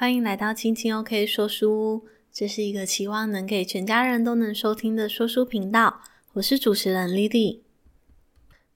[0.00, 6.00] 欢迎来到青青 OK 说书屋，这是一个期望能给全家人都能收听的说书频道。
[6.32, 7.60] 我是主持人 Lily。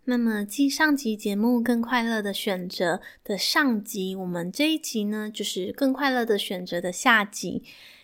[0.05, 7.62] 那么，继上集节目《更快乐的选择》的上集，我们这一集呢，就是《更快乐的选择》的下集。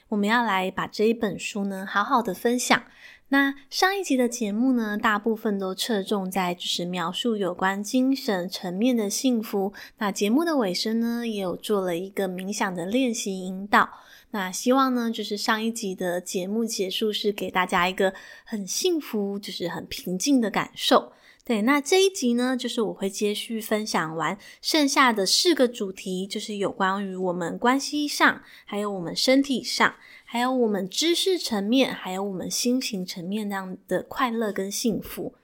[0.08, 2.84] 我们要来把这一本书呢，好好的分享。
[3.32, 9.72] 那上一集的节目呢，大部分都侧重在就是描述有关精神层面的幸福。
[9.98, 13.88] 那节目的尾声呢，也有做了一个冥想的练习引导。
[14.32, 18.12] 那希望呢，就是上一集的节目结束是给大家一个
[18.44, 21.12] 很幸福，就是很平静的感受。
[21.44, 29.94] 对，那这一集呢，就是我会接续分享完剩下的四个主题，就是有关于我们关系上，还有我们身体上。
[30.32, 35.34] 还有我们知识层面，还有我们心情层面那样的快乐跟幸福。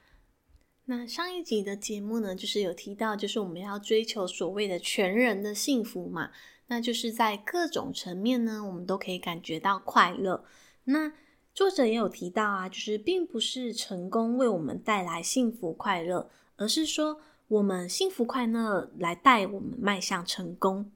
[0.85, 6.31] 那上一集的节目呢，就是有提到，就是我们要追求所谓的全人的幸福嘛，
[6.69, 10.45] 那就是在各种层面呢，我们都可以感觉到快乐。
[10.85, 11.13] 那
[11.53, 20.93] 作者也有提到啊，就是并不是成功为我们带来幸福快乐，而是说我们幸福快乐来带我们迈向成功。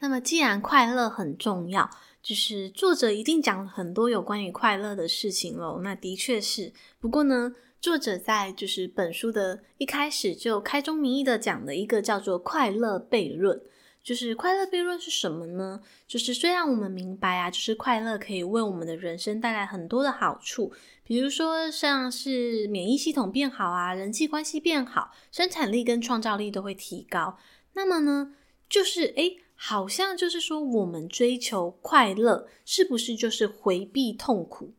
[0.00, 1.90] 那么既然快乐很重要，
[2.22, 6.72] 就是作者一定讲了很多有关于快乐的事情喽，那的确是。
[7.00, 13.60] 不过呢，作者在就是本书的一开始就开宗明义的讲了一个叫做快乐悖论。
[14.04, 15.80] 就是快乐悖论是什么呢？
[16.06, 20.72] 就是虽然我们明白啊，就是快乐可以为我们的人生带来很多的好处，
[21.04, 27.36] 比如说像是免疫系统变好啊，人际关系变好，生产力跟创造力都会提高。
[27.74, 28.34] 那么呢，
[28.68, 29.41] 就是诶。
[29.64, 34.72] 好像就是说，我们追求快乐，是不是就是回避痛苦？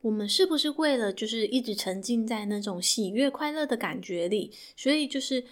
[0.00, 5.44] 我们是不是为了就是一直沉浸在那种喜悦快乐的感觉里，所以就是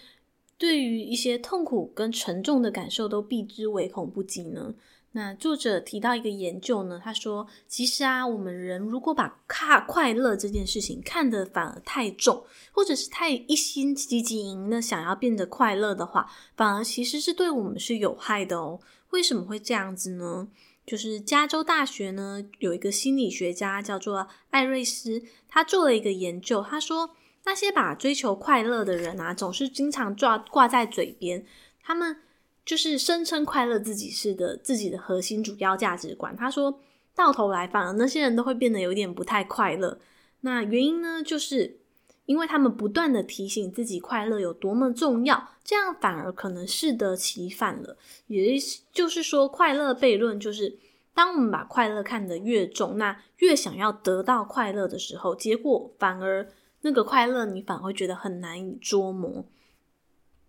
[0.57, 4.73] 对于一些痛苦跟沉重的感受都避之唯恐不及呢？
[5.15, 12.43] 那作者提到一个研究呢，他说，其实啊，我们人如果把快快乐这件事情看得反而太重，
[12.73, 18.81] 或者是太一心积极营的想要变得快乐的话，反而其实是对我们是有害的哦。
[19.11, 20.49] 为什么会这样子呢？
[20.85, 27.11] 就是加州大学呢有一个心理学家叫做艾瑞斯，他做了一个研究，他说
[27.45, 31.45] 那些把追求快乐的人啊，总是经常挂挂在嘴边，
[31.81, 32.17] 他们。
[32.65, 36.35] 就是声称快乐自己是的自己的核心主要价值观。
[36.35, 36.79] 他说
[37.13, 39.99] 到头来，反而那些人都会变得有点不太快乐。
[40.41, 41.77] 那原因呢，就是
[42.25, 47.97] 因为他们不断的提醒自己快乐有多么重要，这样反而可能适得其反了。
[48.27, 48.57] 也
[48.91, 50.77] 就是说，快乐悖论就是
[51.13, 56.47] 当我们把快乐看得越重，那越想要得到快乐的时候，结果反而
[56.81, 59.45] 那个快乐你反而会觉得很难以捉摸。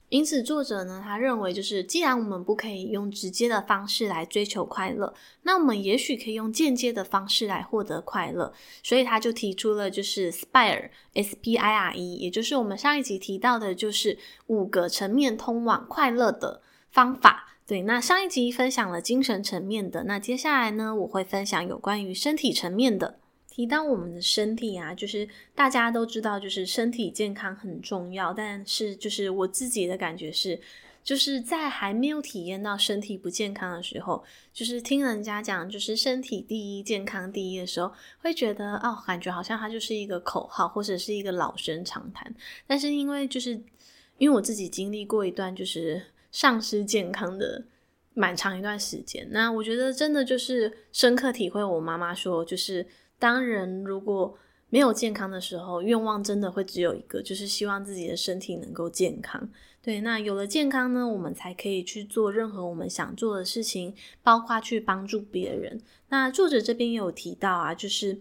[0.09, 5.13] 因此，作者呢，他认为就是，既然我们不可以用直接的方式来追求快乐，
[5.43, 8.53] 那我们也许可以用间接的方式来获得快乐。
[8.85, 17.49] 所以，他就提出了就是 SPIRE，S P I R E，也就是我们上一集提到的，就是五个层面通往快乐的方法。
[17.67, 23.19] 对，那上一集分享了精神层面的，那接下来呢，我会分享有关于身体层面的。
[23.57, 28.31] 提到我们的身体啊，就是大家都知道，就是身体健康很重要。
[28.31, 30.61] 但是，就是我自己的感觉是，
[31.03, 34.23] 就是在还没有体验到身体不健康的时候，
[34.53, 42.31] 就是听人家讲，就是身体第一、健康第一的时候，会觉得哦，感觉好像它就是一个口号，或者是一个老生常谈。
[42.67, 43.53] 但是，因为就是
[44.19, 47.65] 因为我自己经历过一段就是丧失健康的
[48.13, 52.87] 蛮长一段时间，那我觉得真的就是深刻体会我妈妈说，就是。
[53.19, 54.37] 当人如果
[54.69, 59.49] 没有健康的时候，愿望真的会只有一个，就是希望自己的身体能够健康。
[59.81, 65.81] 对，那有了健康呢，我们才可以去做任何我们想做的事情，包括去帮助别人。
[66.09, 68.19] 那作者这边也有提到啊，就是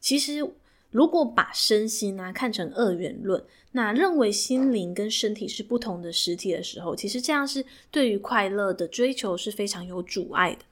[0.00, 0.44] 其实
[0.90, 10.64] 如果把身心啊看成二元论，那认为心灵跟身体是不同的实体的时候，其实这样是对于快乐的追求是非常有阻碍的。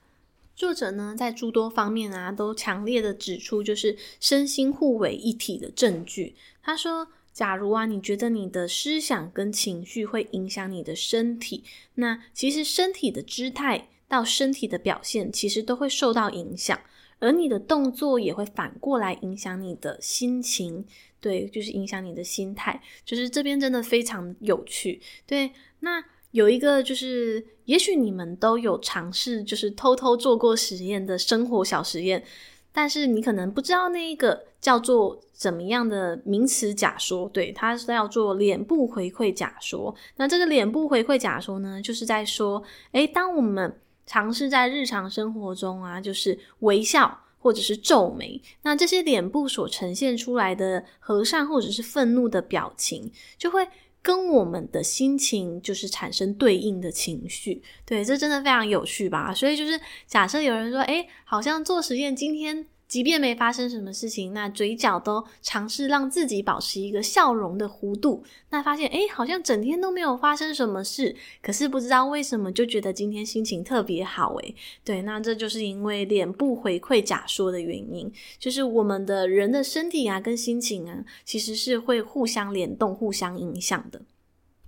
[0.55, 6.35] 作者呢，在诸多方面啊，都强烈的指出，就是身心互为一体的证据。
[6.61, 11.63] 他说，假如啊，你觉得你的思想跟情绪会影响你的身体，
[11.95, 16.79] 那其实身体的姿态到身体的表现，其实都会受到影响，
[17.17, 20.85] 而你的动作也会反过来影响你的心情，
[21.19, 22.79] 对，就是影响你的心态。
[23.03, 26.03] 就是这边真的非常有趣，对，那。
[26.33, 32.23] 有一个就是，也许你们都有尝试，就是偷偷做过实验的生活小实验，
[32.71, 39.93] 但是你可能不知道那一个叫做怎么样的名词假说，对，它是叫做脸部回馈假说。
[40.15, 42.63] 那这个脸部回馈假说呢，就是在说，
[42.93, 53.67] 诶，当我们尝试在日常生活中啊，就是微笑或者是皱眉，那这些脸部所呈现出来的和善或者是愤怒的表情，就会
[54.03, 57.63] 跟我们的心情就是产生对应的情绪。
[57.85, 59.33] 对，这真的非常有趣吧？
[59.33, 62.67] 所以就是假设有人说，哎，好像做实验今天。
[62.93, 74.55] 即便没发生什么事情，那嘴角都尝试让自己保持一个笑容的弧度，那发现诶，好像整天都没有发生什么事，可是不知道为什么就觉得今天心情特别好诶。
[74.85, 84.03] 对，那这就是因为脸部回馈假说的原因，就是我们的人的身体啊跟心情啊，其实是会互相联动、互相影响的。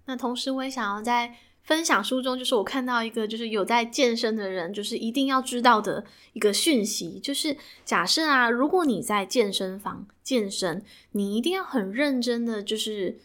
[0.07, 1.35] 那同时我也想要在。
[1.65, 10.83] 分享书中，就是我看到一个，就是有在健身的人，就是一定要知道的一个讯息，就是假设啊，如果你在健身房健身，
[11.13, 13.17] 你一定要很认真的，就是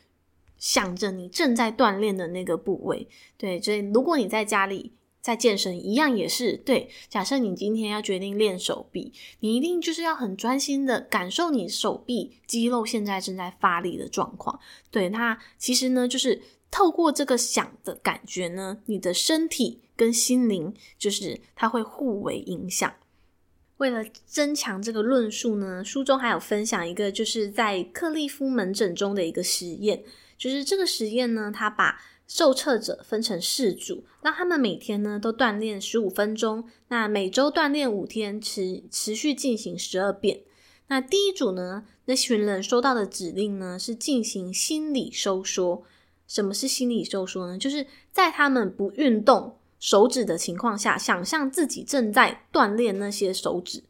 [0.56, 3.06] 想着你正在锻炼的那个部位。
[3.36, 6.88] 对，所以如果你在家里在健身，一样也是对。
[7.10, 14.58] 假设你今天要决定练手臂，你一定就是要很专心的感受你手臂肌肉现在正在发力的状况。
[14.90, 16.40] 对，那其实呢，就是。
[16.70, 22.92] 透过这个想的感觉呢，你的身体跟心灵就是它会互为影响。
[23.78, 30.04] 为了增强这个论述呢，书中还有分享一个就是在克利夫门诊中的一个实验，
[30.36, 40.42] 就是这个实验呢，他把受测者分成四组，让他们每天呢都锻炼十五分钟，那每周锻炼五天，持持续进行十二遍。
[40.88, 45.84] 那第一组呢，那群人收到的指令呢是进行心理收缩。
[46.30, 47.58] 什么是心理收缩呢？
[47.58, 53.82] 就是在他们不运动手指的情况下，想象自己正在锻炼那些手指。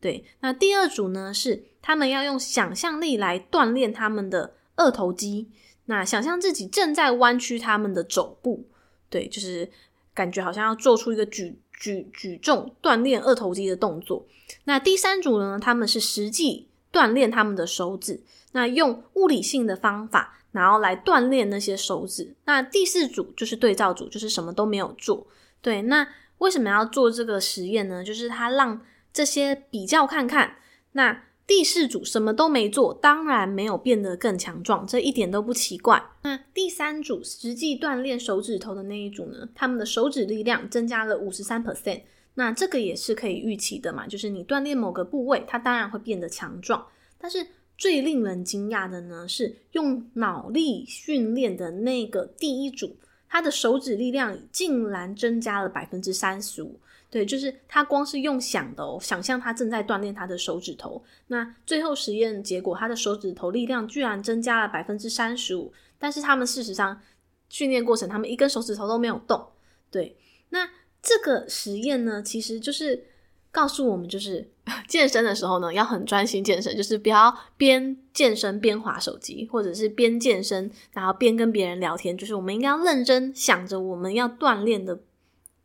[0.00, 5.48] 对，那第二组呢，是他们要用想象力来锻炼他们的二头肌，
[5.86, 8.64] 那想象自己正在弯曲他们的肘部。
[9.10, 9.68] 对，就是
[10.14, 14.24] 感觉好像要做出一个举举举重锻炼二头肌的动作。
[14.62, 18.20] 那第三组呢，他们是实际锻炼他们的手指，
[18.52, 20.36] 那用物理性的方法。
[20.52, 22.34] 然后来锻炼那些手指。
[22.46, 25.26] 那第四组就是对照组，就是什么都没有做。
[25.60, 26.08] 对，那
[26.38, 28.02] 为什么要做这个实验呢？
[28.02, 28.80] 就是他让
[29.12, 30.56] 这些比较看看。
[30.92, 36.02] 那第四组什么都没做，当然没有变得更强壮，这一点都不奇怪。
[36.22, 39.48] 那第三组实际锻炼手指头的那一组呢？
[39.54, 42.02] 他们的手指力量增加了五十三 percent。
[42.34, 46.86] 那这个也是可以预期的嘛，就是你锻炼某个部位，它当然会变得强壮，
[47.18, 47.46] 但是。
[47.78, 52.96] 最令人惊讶的呢，是用脑力训练的那个第一组，
[53.28, 56.80] 他的手指力量竟然增加了百分之三十五。
[57.08, 61.02] 对，就是他光是用想的哦，想象他正在锻炼他的手指头。
[61.28, 65.72] 那最后实验结果，他的手指头力量居然增加了百分之三十五。
[66.00, 67.00] 但是他们事实上
[67.48, 69.42] 训练过程，他们一根手指头都没有动。
[69.90, 70.16] 对，
[70.50, 70.68] 那
[71.00, 73.04] 这个实验呢，其实就是。
[73.50, 74.48] 告诉我们，就是
[74.86, 82.16] 健身的时候呢，要很专心健身，就是不要边健身边划手机，或者是边健身然后边跟别人聊天。
[82.16, 85.00] 就是我们应该要认真想着我们要锻炼的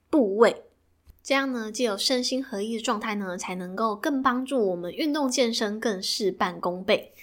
[0.09, 0.63] 部位，
[1.21, 7.13] 这样呢，既有身心合一的状态呢，才能够更帮助我们运动健身更事半功倍。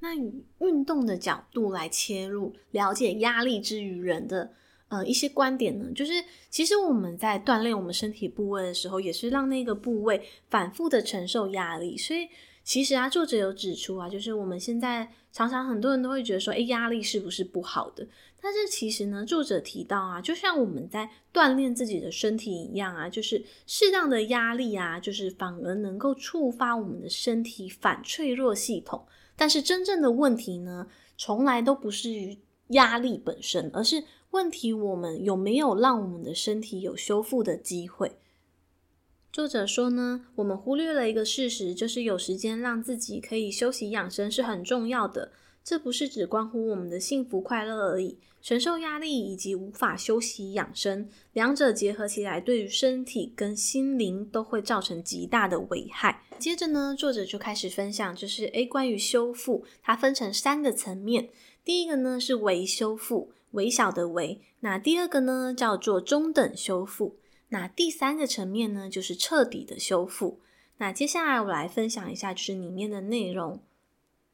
[0.00, 4.52] 那以运动的角度来切入，了解压力之于人的。
[4.94, 6.12] 呃，一些观点呢，就是
[6.48, 11.96] 其实我们在锻炼我们身体部位的时候，也是让那个部位反复的承受压力。
[11.96, 12.28] 所以，
[12.62, 18.06] 其实啊，作者有指出啊，就是我们现在常常很多人都会觉得说，诶，压力是不是不好的？
[18.40, 29.04] 但是其实呢，作者提到啊，就像我们在锻炼自己的身体一样啊，就是适当的压力啊，就是反而能够触发我们的身体反脆弱系统。
[29.34, 30.86] 但是真正的问题呢，
[31.16, 34.04] 从来都不是于压力本身，而是。
[34.34, 38.16] 问题，我们有没有让我们的身体有修复的机会？
[39.32, 45.30] 作者说呢，我们忽略了一个事实，就是有时间让自己可以休息养生是很重要的。
[45.62, 56.24] 这不是只关乎我们的幸福快乐而已，承受压力以及无法休息养生，两者结合起来，对于身体跟心灵都会造成极大的危害。
[56.40, 61.28] 接着呢，作者就开始分享，就是诶，关于修复，它分成三个层面。
[61.64, 63.30] 第一个呢是维修复。
[63.54, 67.16] 微小的微，那第二个呢叫做中等修复，
[67.48, 70.40] 那第三个层面呢就是彻底的修复。
[70.78, 73.60] 那接下来我来分享一下，就是里面的内容。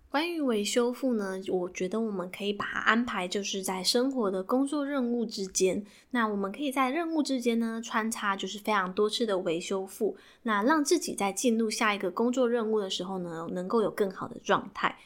[0.09, 5.85] 关于微修复呢，我觉得我们可以把它安排，就是在生活的工作任务之间。
[6.11, 14.99] 那我们可以在任务之间呢穿插，就是非常多次的微修复，那让自己在进入下一个工作任务的时候呢，能够有更好的状态。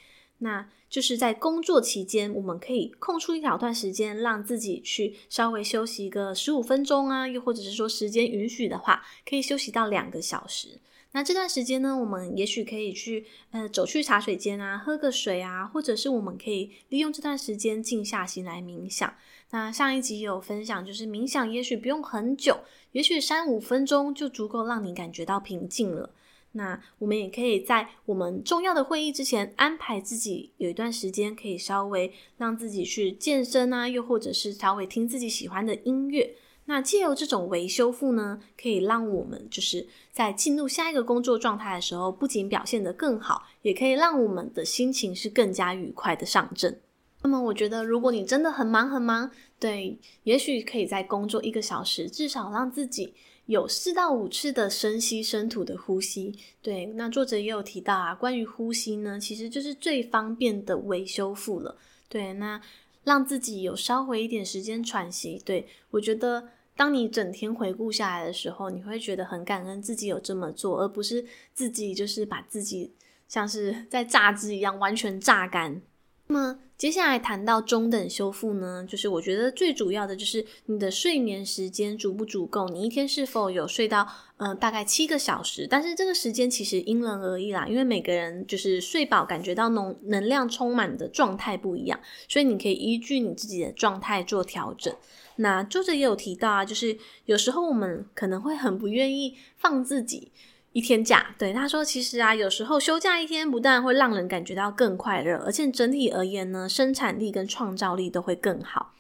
[0.45, 10.79] 那就是在工作期间，我们可以空出一小段时间，让自己去稍微休息一个十五分钟啊，又或者是说时间允许的话，可以休息到两个小时。
[11.13, 19.15] 那这段时间呢，我们也许可以去呃走去茶水间啊，喝个水啊，或者是我们可以利用这段时间静下心来冥想。
[19.51, 22.61] 那上一集有分享，就是冥想也许不用很久，
[22.93, 26.11] 也许三五分钟就足够让你感觉到平静了。
[26.57, 36.37] 那我们也可以在我们重要的会议之前安排自己有一段时间，可以稍微让自己去健身啊，又或者是稍微听自己喜欢的音乐。
[36.67, 46.81] 那借由这种微修复呢，可以让我们就是在进入下一个工作状态的时候，不仅表现得更好，也可以让我们的心情是更加愉快的上阵。
[47.23, 53.13] 那么，我觉得如果你真的很忙很忙，对，也许可以在工作一个小时，至少让自己
[53.47, 56.39] 有四到五次的深吸深吐的呼吸。
[56.63, 61.77] 对，那作者也有提到啊，关于呼吸呢，其实就是最方便的微修复了。
[62.09, 62.61] 对，那。
[63.05, 71.23] 让自己有稍微一点时间喘息，对，我觉得，当你整天回顾下来的时候，你会觉得很感恩自己有这么做，而不是
[71.53, 72.95] 自己就是把自己
[73.29, 75.83] 像是在榨汁一样完全榨干。
[76.29, 84.07] 那么接下来谈到中等修复呢，就是我觉得最主要的就是你的睡眠时间足不足够，你一天是否有睡到
[84.39, 85.69] 呃大概七个小时？
[85.71, 94.93] 但是这个时间其实因人而异啦，因为每个人就是睡饱感觉到能能量充满的状态不一样，所以你可以依据你自己的状态做调整。
[95.37, 100.33] 那作者也有提到啊，就是有时候我们可能会很不愿意放自己。
[100.75, 108.93] 一天假，对，他说，其实啊，有时候休假一天不但会让人感觉到更快乐，而且整体而言呢，生产力跟创造力都会更好。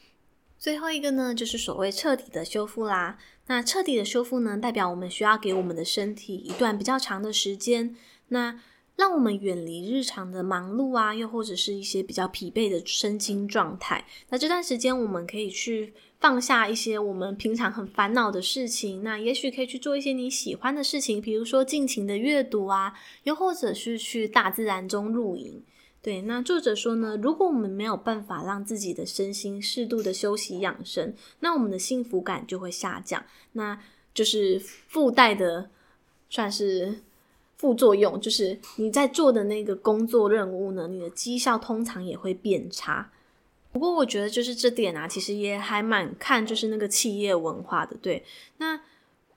[0.56, 3.18] 最后一个呢，就是所谓彻底的修复啦。
[3.48, 7.96] 那彻底的修复呢，代表我们需要给我们的身体一段比较长的时间，
[8.28, 8.60] 那
[8.94, 14.06] 让我们远离日常的忙碌啊，又或者是一些比较疲惫的身心状态。
[14.28, 15.92] 那这段时间，我们可以去。
[16.24, 25.62] 放下一些我们平常很烦恼的事情，那也许可以去做一些你喜欢的事情，比如说尽情的阅读啊，又或者是去大自然中露营。
[26.00, 33.78] 对，那作者说呢，如果我们没有办法让自己的身心适度的休息养生，那我们的幸福感就会下降，那
[34.14, 35.68] 就是附带的
[36.30, 37.02] 算是
[37.58, 43.10] 副作用，就是你在做的那个工作任务呢，你的绩效通常也会变差。
[43.74, 47.96] 不过我觉得就是这点啊，其实也还蛮看就是那个企业文化的。
[48.00, 48.24] 对，
[48.58, 48.80] 那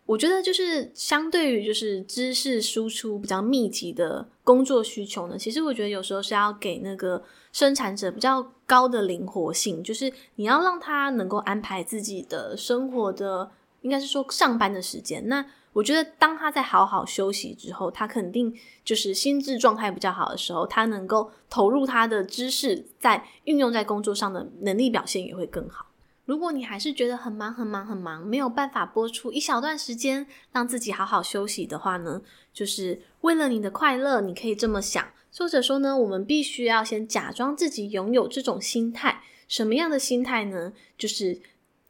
[0.05, 13.49] 我觉得就是相对于就是知识输出比较密集的工作需求呢，其实我觉得有时候是要给那个生产者比较高的灵活性，就是你要让他能够安排自己的生活的，
[13.81, 15.27] 应该是说上班的时间。
[15.27, 15.43] 那
[15.77, 18.51] 我觉得，当他在好好休息之后，他肯定
[18.83, 25.85] 就是心智状态比较好的时候，他能够投入他的知识，在运用在工作上的能力表现也会更好。
[26.25, 35.07] 如果你还是觉得很忙、很忙、很忙，没有办法播出一小段时间让自己好好休息的话呢，就是为了你的快乐，你可以这么想。
[35.29, 39.21] 作者说呢，我们必须要先假装自己拥有这种心态。
[39.47, 40.73] 什么样的心态呢？
[40.97, 41.39] 就是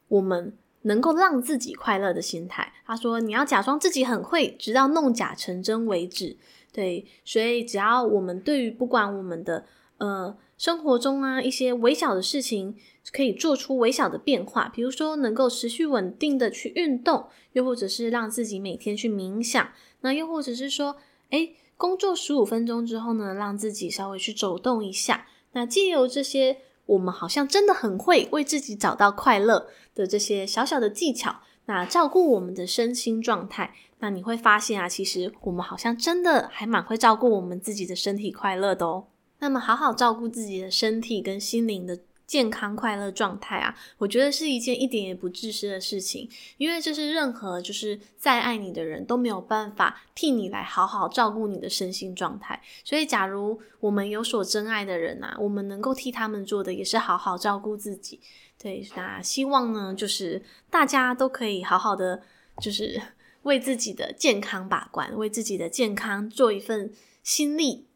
[0.08, 0.58] 我们。
[0.88, 2.72] 能够让自己快乐的心态。
[2.84, 6.36] 他说：“你要假装自己很会，直到弄假成真为止。”
[6.72, 9.66] 对，所以只要我们对于不管我们的
[9.98, 12.74] 呃生活中啊一些微小的事情，
[13.12, 20.96] 可以做出微小的变化，比如说能够持续稳定的去运动，又或者是让自己每天去冥想，那又或者是说，
[21.30, 26.58] 诶，工作十五分钟之后呢，让自己稍微去走动一下，那借由这些。
[26.88, 39.06] 我们好像真的很会为自己找到快乐的这些小小的技巧，那照顾我们的身心状态，那你会发现啊，其实我们好像真的还蛮会照顾我们自己的身体快乐的哦。
[39.40, 42.00] 那么好好照顾自己的身体跟心灵的。
[42.28, 52.62] 健康快乐状态啊，我觉得是一件一点也不自私的事情，因为这是任何就是再爱你的人都没有办法替你来好好照顾你的身心状态。
[52.84, 58.20] 所以，假如我们有所真爱的人啊，我们能够替他们做的也是好好照顾自己。
[58.60, 62.22] 对，那希望呢，就是大家都可以好好的，
[62.60, 63.00] 就是
[63.44, 66.92] 为自己的健康把关，为自己的健康做一份
[67.22, 67.87] 心力。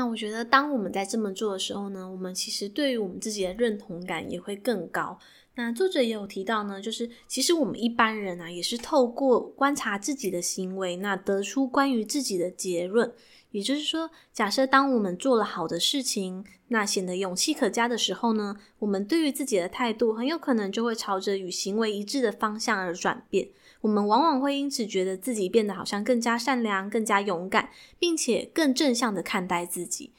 [0.00, 5.18] 那我觉得，当我们在这么做的时候呢，我们其实对于我们自己的认同感也会更高。
[5.56, 13.12] 那作者也有提到呢，就是其实我们一般人啊，也是透过观察自己的行为，那得出关于自己的结论。
[13.50, 23.50] 也就是说，假设当我们做了好的事情，那显得勇气可嘉的时候呢，我们对于自己的态度很有可能就会朝着与行为一致的方向而转变。
[23.80, 30.12] 我们往往会因此觉得自己变得好像更加善良、更加勇敢，并且更正向的看待自己。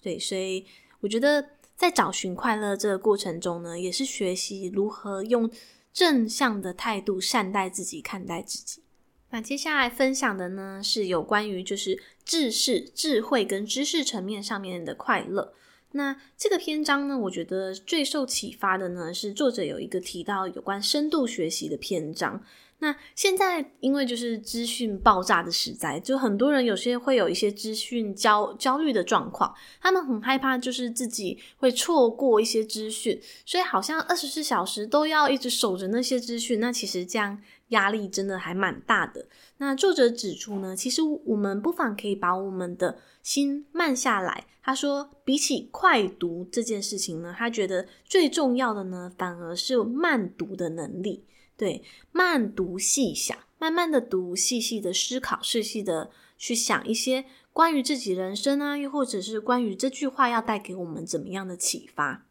[0.00, 0.64] 对，所以
[1.00, 1.44] 我觉得
[1.74, 5.50] 在找寻快乐这个过程中呢，也是学习如何用
[5.92, 8.82] 正向的态度善待自己、看待自己。
[9.30, 15.52] 那接下来分享的呢，是有关于就是知识、智慧跟知识层面上面的快乐。
[15.92, 22.44] 那这个篇章呢，我觉得最受启发的呢，是作者有一个提到有关深度学习的篇章。
[22.80, 36.60] 那现在因为就是资讯爆炸的时代，就很多人有些会有一些资讯焦焦虑的状况，他们很害怕就是自己会错过一些资讯，所以好像二十四小时都要一直守着那些资讯。
[36.60, 39.26] 那其实这样压力真的还蛮大的。
[39.56, 44.46] 那作者指出呢，其实我们不妨可以把我们的心慢下来。
[44.62, 51.24] 他说，比起快读这件事情呢，他觉得最重要的呢，反而是慢读的能力。
[51.58, 62.24] 对，慢读细想，慢慢的读，细细的思考，细细的去想一些关于自己人生啊，又或者是关于这句话要带给我们怎么样的启发。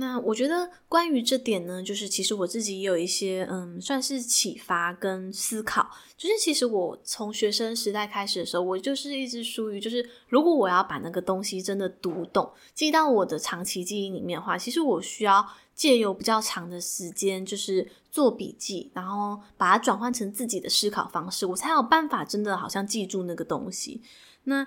[0.00, 5.90] 那我觉得关于这点呢，就是其实我自己也有一些嗯，算是启发跟思考。
[6.16, 15.44] 就是其实我从学生时代开始的时候，我就是一直属于就是，如果我要把那个东西真的读懂，记到我的长期记忆里面的话，其实我需要
[15.78, 24.02] 借由比较长的时间，就是做笔记，然后把它转换成自己的思考方式，我才有办法真的好像记住那个东西。
[24.42, 24.66] 那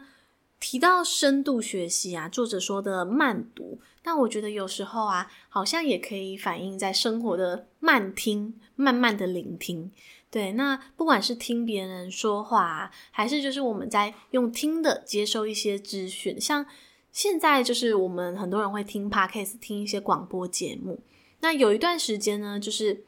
[0.62, 3.80] 提到深度学习啊，作者说的慢读。
[4.04, 9.92] 但我觉得有时候啊，好像也可以反映在生活的慢听，慢慢的聆听。
[10.30, 16.66] 对，那不管是听别人说话，还是就是我们在用听的接收一些资讯，像
[17.12, 21.00] 现在就是我们很多人会听 Podcast，听一些广播节目。
[21.42, 23.04] 那有一段时间呢，就是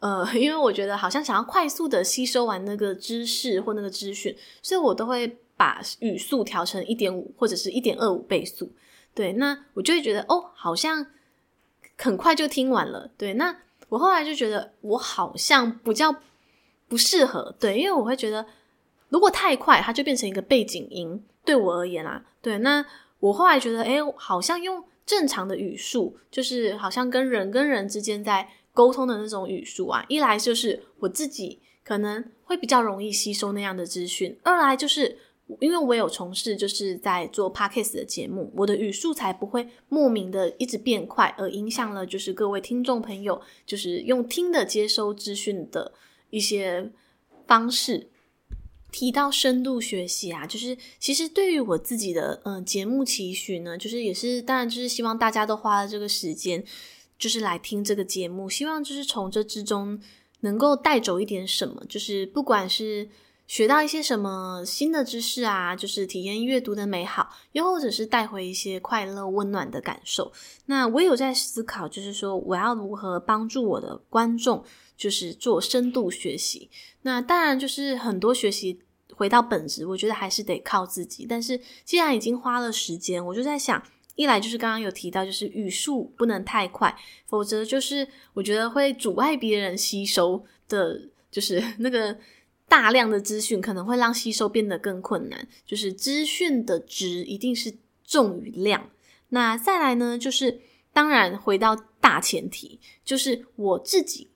[0.00, 8.70] 呃， 因为我觉得好像想要快速的吸收完那个知识或那个资讯，所以我都会把语速调成一点五或者是一点二五倍速。
[9.14, 11.04] 对，那我就会觉得哦，好像
[11.96, 13.10] 很快就听完了。
[13.18, 13.56] 对，那
[13.88, 16.14] 我后来就觉得我好像比较
[16.86, 17.52] 不适合。
[17.58, 18.46] 对，因为我会觉得
[19.08, 21.24] 如果太快，它就变成一个背景音。
[21.44, 22.84] 对我而言啊，对，那
[23.20, 30.04] 我后来觉得，诶，好像用正常的语速，就是好像跟人跟人之间在沟通的那种语速啊。
[30.08, 35.18] 一来就是我自己可能会比较容易吸收那样的资讯，二来就是。
[35.60, 45.94] 因为我有从事就是在做 podcast 的节目，我的语速才不会莫名的一直变快，而影响了就是各位听众朋友就是用听的接收资讯的
[46.28, 46.92] 一些
[47.46, 48.10] 方式。
[48.90, 56.64] 提到深度学习啊，就是其实对于我自己的嗯节目期许呢，就是也是当然就是希望大家都花了这个时间，
[57.18, 60.00] 就是来听这个节目，希望就是从这之中
[60.40, 63.08] 能够带走一点什么，就是不管是。
[63.48, 70.30] 学到一些什么新的知识啊，就是体验阅读的美好，又或者是带回一些快乐温暖的感受。
[70.66, 74.62] 那我有在思考，就是说我要如何帮助我的观众，
[74.98, 76.68] 就是做深度学习。
[77.08, 78.78] 那当然就是很多学习
[79.14, 81.26] 回到本质，我觉得还是得靠自己。
[81.26, 83.82] 但是既然已经花了时间，我就在想，
[84.14, 86.94] 一来就是刚刚有提到，就是语速不能太快，
[87.26, 92.16] 否则就是我觉得会阻碍别人吸收的，就是 那个。
[92.70, 97.72] 大量的资讯可能会让吸收变得更困难，就是资讯的值一定是
[98.04, 98.90] 重于量。
[99.30, 100.60] 那再来呢，就是
[100.92, 104.27] 当然回到大前提，就是我自己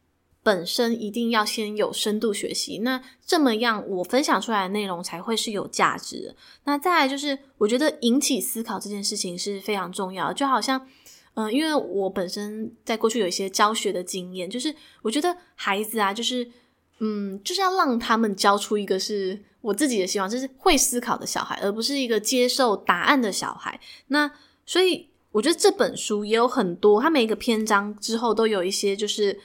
[0.42, 6.34] 本身一定要先有深度学习，那这么样我分享出来的内容才会是有价值。
[6.64, 10.86] 那再来就是，我觉得引起思考这件事情是非常重要的，就好像，
[11.34, 16.50] 嗯、因为我本身在过去有一些教学的经验，就是我觉得孩子啊，就是。
[17.04, 23.80] 嗯，就是要让他们教出一个是我自己的希望，就是会思考的小孩，而不是一个接受答案的小孩。
[24.06, 24.30] 那
[24.64, 29.36] 所以我觉得这本书也有很多，它每一个篇章之后都有一些就是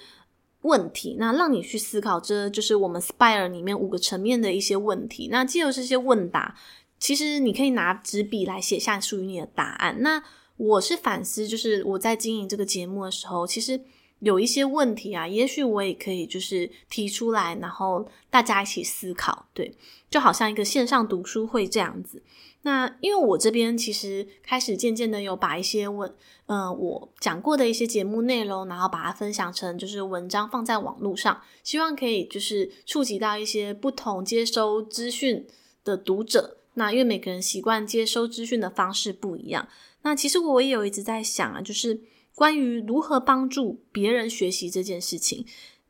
[0.68, 5.30] 问题，那让你去思考，这就是我们 Spire 里面五个层面的一些问题。
[5.32, 6.56] 那既有这些问答，
[7.00, 10.02] 其实你可以拿纸笔来写下属于你的答案。
[10.02, 10.22] 那
[10.58, 13.80] 我是反思，就是我在经营这个节目的时候，其实。
[14.20, 19.72] 有一些问题啊，也许我也可以就是提出来，然后大家一起思考，对，
[20.10, 22.24] 就好像一个线上读书会这样子。
[22.64, 26.14] 那因为我这边其实开始渐渐的有把一些问，
[26.48, 35.48] 呃，我讲过的一些节目内容，然后把它分享成就是文章放在网络上，希望可以就是触及到一些不同接收资讯
[35.84, 36.58] 的读者。
[36.74, 39.68] 那因为每个人习惯接收资讯的方式不一样，
[40.02, 42.02] 那其实我也有一直在想啊，就是。
[42.38, 45.44] 关于如何帮助别人学习这件事情，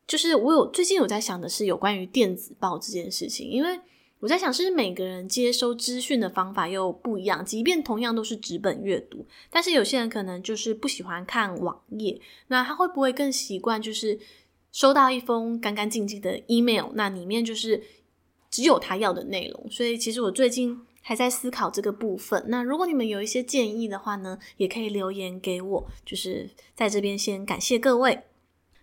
[0.08, 3.78] 就是我有最近有在想的是有关于电子报这件事情，因为
[4.20, 7.46] 我在想，是每个人接收资讯的方法又不一样。
[7.46, 14.20] 即便同样都是纸本阅读，但是有些人可能就是不喜欢看网页，那他会不会更习惯就是
[14.72, 17.84] 收到一封干干净净的 email，那里面就是
[18.50, 19.70] 只有他要的内容？
[19.70, 22.44] 所以，其实我最近还在思考这个部分。
[22.48, 25.88] 那如果你们有一些建议的话呢，也可以留言给我。
[26.06, 28.24] 就是在这边先感谢各位。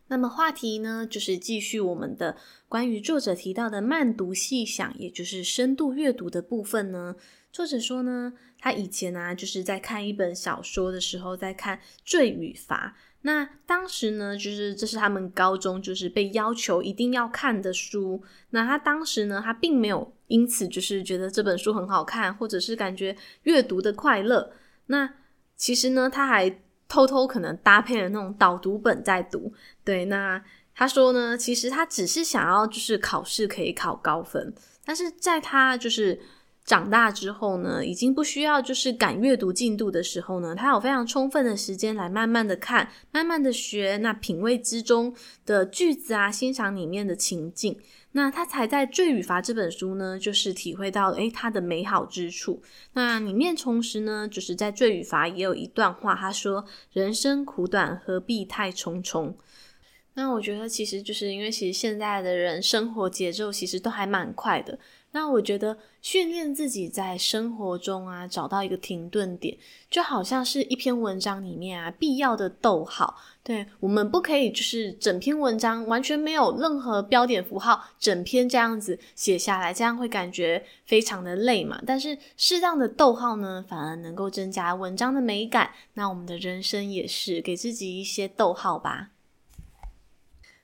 [0.08, 2.36] 那么话题呢，就是继续我们的
[2.68, 7.16] 关于作者提到的慢读细想，也就是深度阅读的部分呢。
[7.50, 12.94] 作者说呢，他以前呢、啊，就是在看一本小说的时候，在看《罪与罚》。
[13.22, 18.22] 那当时呢，就是这是他们高中就是被要求一定要看的书。
[18.50, 24.52] 那他当时呢，他并没有因此就是觉得这本书很好看，或者是感觉阅读的快乐。
[24.86, 25.14] 那
[25.56, 26.60] 其实呢，他还。
[26.94, 29.52] 偷偷可能搭配了那种导读本在读，
[29.82, 30.40] 对，那
[30.76, 34.54] 他说呢，其实他只是想要就是考试可以考高分，
[34.84, 36.20] 但是在他就是
[36.64, 45.12] 长大之后呢，已经不需要就是赶阅读进度的时候呢，他有非常充分的时间来慢慢的看，慢慢的学，那品味之中
[45.44, 47.76] 的句子啊，欣赏里面的情境。
[48.16, 52.62] 那他才在《罪与罚》这本书呢，就是体会到诶它的美好之处。
[52.92, 59.34] 那里面同时呢，就是在《罪与罚》也有一段话，他说：“人生苦短，何必太匆匆。”
[60.14, 64.78] 那我觉得其实就是因为其实现在的人生活节奏其实都还蛮快的。
[65.14, 69.56] 那我觉得训练自己在生活中啊，找到一个停顿点，
[69.88, 73.16] 就好像是一篇文章里面啊必要的逗号。
[73.44, 81.80] 对，我们不可以就是整篇文章完全没有任何标点符号，整篇这样子写下来，这样会感觉非常的累嘛。
[81.86, 85.70] 但是适当的逗号呢，反而能够增加文章的美感。
[85.92, 89.10] 那我们的人生也是，给自己一些逗号吧。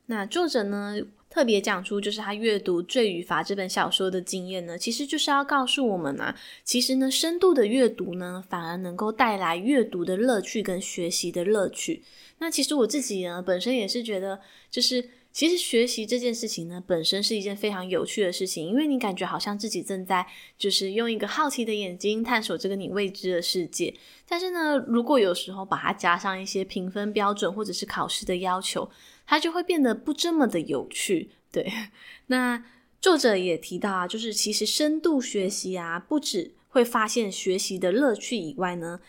[0.06, 0.96] 那作者呢，
[1.30, 12.02] 特别讲出就是他阅读《罪与罚》这本小说的经验呢，其实就是要告诉我们啊，其实呢，深度的阅读呢，反而能够带来阅读的乐趣跟学习的乐趣。
[12.38, 14.40] 那其实我自己呢，本身也是觉得，
[14.70, 20.26] 就是其实学习这件事情呢，本身是一件非常有趣的事情，因为你感觉好像自己正在
[20.58, 23.94] 就是用一个好奇的眼睛探索这个你未知的世界。
[24.28, 28.90] 但是呢，如果有时候把它加上一些评分标准或者是考试的要求，
[29.26, 31.72] 它就会变得不这么的有趣，对。
[32.26, 32.64] 那
[33.00, 39.00] 作者也提到啊，就是其实深度学习啊，不只会发现学习的乐趣以外呢，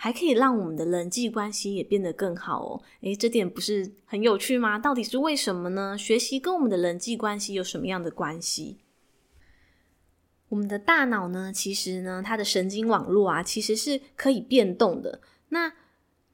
[0.00, 2.82] 还可以让我们的人际关系也变得更好哦。
[3.00, 4.78] 诶，这点不是很有趣吗？
[4.78, 5.98] 到底是为什么呢？
[5.98, 8.78] 学习跟我们的人际关系有什么样的关系？
[10.50, 15.20] 我们的大脑呢，其实呢，它的神经网络啊，其实是可以变动的。
[15.48, 15.72] 那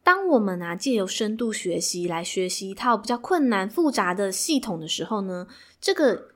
[0.02, 5.48] 当我们啊借由深度学习来学习一套比较困难复杂的系统的时候呢，
[5.80, 6.33] 这个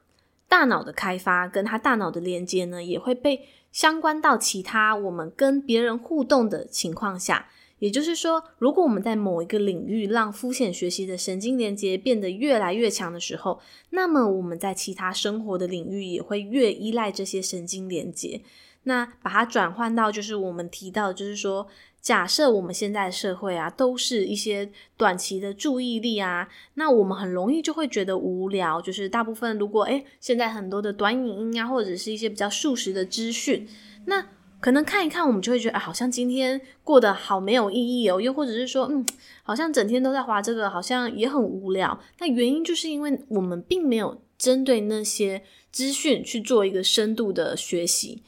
[0.48, 7.48] 大脑的开发跟他大脑的连接呢，也会被相关到其他我们跟别人互动的情况下。
[7.78, 18.40] 也就是说，如果我们在某一个领域让肤浅学习的神经连接变得越来越强的时候，那么我们在其他生活的领域也会越依赖这些神经连接。
[18.82, 21.68] 那把它转换到就是我们提到，就是说。
[22.08, 28.80] 假设我们现在的社会啊，都是一些短期的注意力啊，那我们很容易就会觉得无聊。
[28.80, 33.68] 就是大部分如果诶，现在很多的短影音啊，或者是一些比较速食的资讯，
[34.06, 34.26] 那
[34.58, 38.18] 可能看一看，我们就会觉得啊，好像今天过得好没有意义哦。
[38.18, 39.04] 又或者是说，嗯，
[39.42, 42.00] 好像整天都在滑这个，好像也很无聊。
[42.20, 48.22] 那原因就是因为我们并没有针对那些资讯去做一个深度的学习。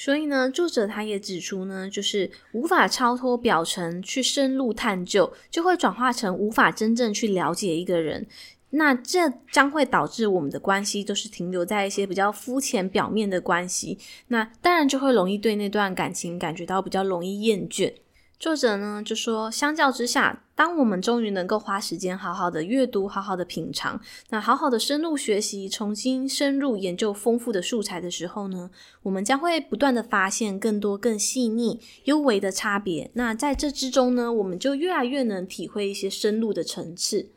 [0.00, 8.26] 所以呢，作者他也指出呢，就是无法超脱表层去深入探究，就会转化成无法真正去了解一个人。
[8.70, 13.98] 那这将会导致我们的关系都是停留在一些比较肤浅表面的关系。
[14.28, 17.92] 那当然就会容易对那段感情感觉到比较容易厌倦。
[18.40, 24.00] 作者呢就说，相较之下，当我们终于能够花时间好好的阅读、好好的品尝，
[24.30, 28.70] 那好好的深入学习、重新深入研究丰富的素材的时候呢，
[29.02, 33.10] 我们将会不断的发现更多、更细腻、幽微的差别。
[33.12, 37.28] 那在这之中呢，我们就越来越能体会一些深入的层次。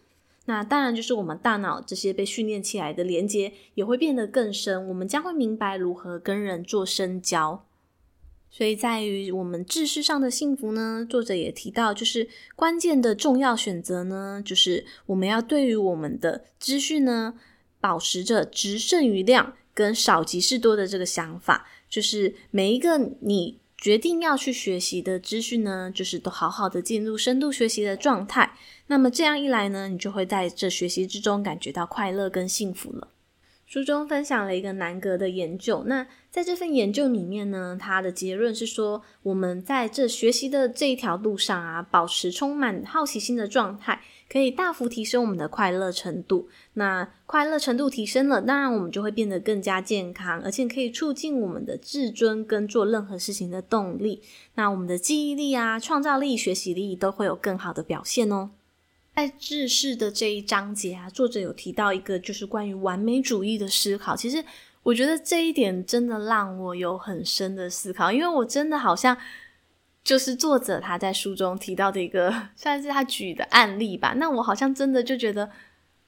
[0.45, 7.65] 那当然就是我们大脑这些被训练起来的连接也会变得更深，我们将会明白如何跟人做深交。
[8.55, 17.33] 所以，在于我们知识上的幸福呢，作者也提到，就是关键的重要选择呢，就是我们要对于我们的资讯呢，
[17.81, 28.55] 保持着质胜于量跟少即是多的这个想法，就是每一个你决定要去学习的资讯呢，就是都好好的进入深度学习的状态。
[28.85, 33.07] 那么这样一来呢，你就会在这学习之中感觉到快乐跟幸福了。
[33.73, 46.47] 书中分享了一个南格的研究，那在这份研究里面呢，他的结论是说，我们在这学习的这一条路上啊，保持充满好奇心的状态，可以大幅提升我们的快乐程度。
[46.73, 54.21] 那快乐程度提升了，当然我们就会变得更加健康，而且可以促进我们的自尊跟做任何事情的动力。
[54.53, 58.51] 那我们的记忆力啊、创造力、学习力都会有更好的表现哦。
[59.15, 64.15] 在智识的这一章节啊，作者有提到一个就是关于完美主义的思考。
[64.15, 64.43] 其实
[64.81, 69.15] 我觉得这一点真的让我有很深的思考，因为我真的好像
[70.03, 74.13] 就是作者他在书中提到的一个 算是他举的案例吧。
[74.17, 75.49] 那我好像真的就觉得。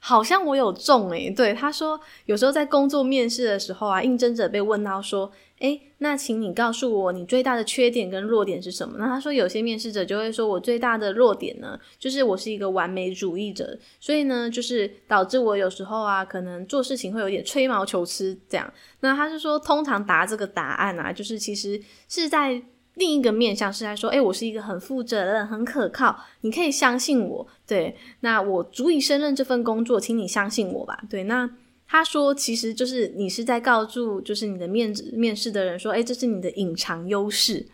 [0.07, 8.97] 好像我有中诶，对，他说有时候在工作面试的时候啊，应征者被问到说，诶，那请你告诉我你最大的缺点跟弱点是什么？
[8.99, 18.71] 那他说有些面试者就会说，我最大的弱点呢，就是我是一个完美主义者，所以呢，就是导致我有时候啊，可能做事情会有点吹毛求疵这样。
[18.99, 22.61] 那他是说，通常答这个答案啊，就是其实是在。
[22.95, 27.47] 另一个面向是在说，诶，我是一个很负责任、很可靠，你可以相信我。
[27.67, 31.03] 对，那我足以胜任这份工作，请你相信我吧。
[31.09, 31.49] 对，那
[31.87, 37.67] 他说，其实就是你是在告诉，就是你的面面试的人说，诶，这是你的隐藏优势。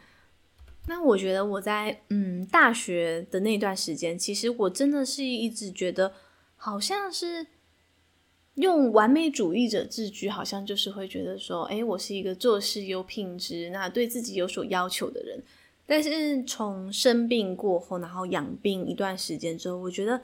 [0.88, 6.14] 那我觉得我在嗯大学的那段时间，其实我真的是一直觉得，
[6.56, 7.48] 好像是。
[8.56, 15.42] 用完美主义者自居，好像就是会觉得说，诶，我是一个做事有品质，那对自己有所要求的人。
[15.88, 20.22] 但是从生病过后，然后养病一段时间之后，我觉得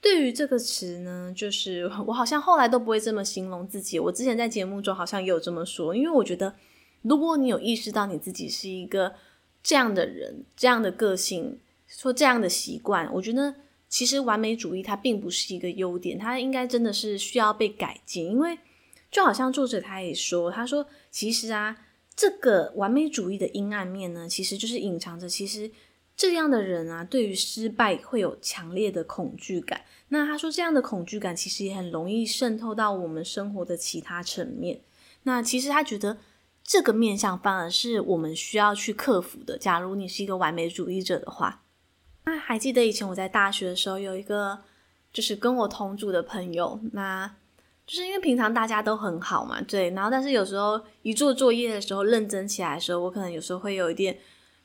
[0.00, 4.00] 对于这个词呢，就是我好像后来都不会这么形容自己。
[4.00, 6.54] 我之前在节目中好像也有这么说，因为我觉得，
[7.02, 9.14] 如果你有意识到你自己是一个
[9.62, 13.54] 这样的人，这样的个性，说这样的习惯，我觉得。
[13.90, 18.24] 其实完美主义它并不是一个优点，它应该真的是需要被改进。
[18.24, 18.56] 因为
[19.10, 21.76] 就好像作者他也说，他说其实啊，
[22.14, 25.68] 这个完美主义的阴暗面呢，其实就是隐藏着，其实
[26.16, 29.82] 这样的人啊，对于失败会有强烈的恐惧感。
[30.10, 34.80] 那他说这样的恐惧感其实也很容易渗透到我们生活的其他层面。
[35.24, 36.18] 那其实他觉得
[36.62, 39.58] 这个面向反而是我们需要去克服的。
[39.58, 41.64] 假如你是一个完美主义者的话。
[42.30, 44.56] 那还记得以前我在大学的时候，有一个
[45.12, 47.26] 就是跟我同组的朋友，那
[47.84, 54.16] 就是因为平常大家都很好嘛，对，然后但是有时候一做作业的时候认真起来的时候，我可能有时候会有一点，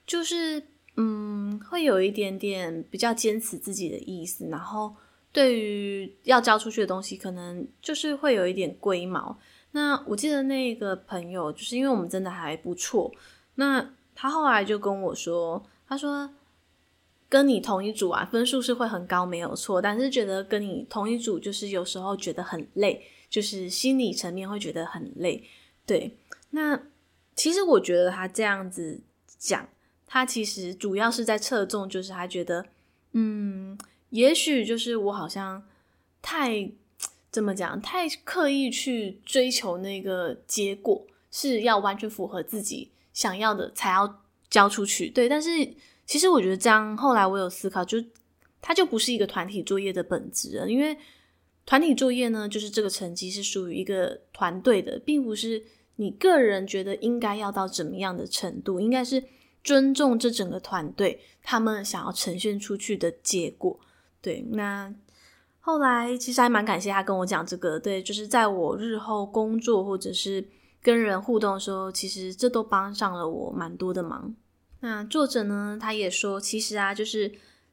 [0.06, 0.62] 就是
[0.98, 4.96] 嗯，会有一点点比较坚持自己的意思，然后
[5.32, 9.36] 对于要交出去的东西，可能就是会有一点龟毛。
[9.72, 13.12] 那我记得那个朋友，就是因为我们真的还不错，
[13.56, 16.30] 那他后来就跟我说，他说。
[17.36, 19.82] 跟你同一组啊，分数是会很高，没有错。
[19.82, 25.44] 但是觉得跟你同一组，就是有时候觉得很累，就是心理层面会觉得很累。
[25.86, 26.16] 对，
[26.52, 26.82] 那
[27.36, 29.02] 其实我觉得他这样子
[29.38, 29.68] 讲，
[30.08, 32.66] 他其实主要是在侧重，就是他觉得，
[33.12, 33.78] 嗯，
[34.12, 35.62] 也许就是我好像
[36.22, 36.72] 太
[37.30, 45.10] 怎么讲，太刻意去追求那个结果，是要完全符合自己想要的才要交出去。
[45.10, 45.74] 对，但是。
[46.06, 47.98] 其实我觉得这样，后来我有思考，就
[48.62, 50.98] 它就不是一个团体作业的本质了，因为
[51.66, 55.64] 团体作业呢，就是这个成绩是属于一个团队的，并不是
[55.96, 59.24] 你个人觉得应该要到怎么样的程度，应该是
[59.64, 63.80] 尊重这整个团队他们想要呈现出去的结果。
[64.22, 64.94] 对，那
[65.60, 70.48] 后来其实还蛮感谢他跟我讲这个，对，就是在我日后工作或者是
[70.84, 74.36] 跟人互动的时候，其实这都帮上了我蛮多的忙。
[74.86, 77.32] 那作者呢，他也说，其实啊，就是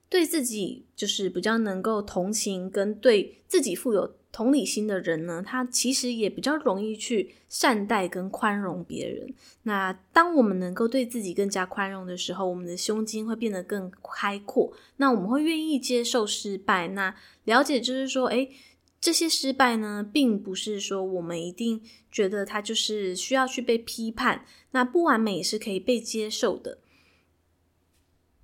[0.08, 9.34] 对自己就是比较能够同情跟对自己富有同理心的人呢，他其实也比较容易去善待跟宽容别人。
[9.64, 14.72] 那当我们能够对自己更加宽容的时候，我们的胸襟会变得更开阔。
[14.96, 18.50] 那我们会愿意接受失败，那了解就是说，诶，
[18.98, 24.46] 这些失败呢，并不是说我们一定觉得它就是需要去被批判。
[24.70, 26.78] 那不完美也是可以被接受的。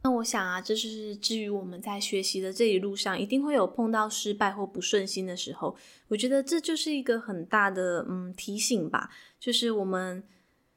[0.01, 5.77] 那我想啊，这是至于我们在学习的这一路上，一定会有碰到失败或不顺心的时候。
[6.07, 10.23] 我觉得这就是一个很大的嗯提醒吧，就是我们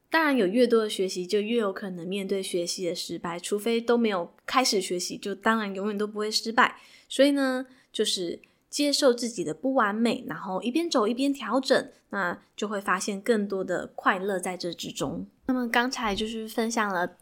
[0.09, 3.39] 当然有越多的学习，就越有可能面对学习的失败。
[3.39, 6.77] 除非都没有开始学习，就当然永远都不会失败。
[7.07, 15.27] 所以呢，就是接受自己的不完美，然后一边走一边调整，那就会发现更多的快乐在这之中。
[15.45, 17.17] 那么刚才就是分享了。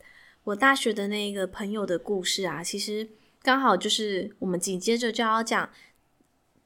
[0.49, 3.07] 我大学的那个朋友的故事啊，其实
[3.43, 5.69] 刚好就是我们紧接着就要讲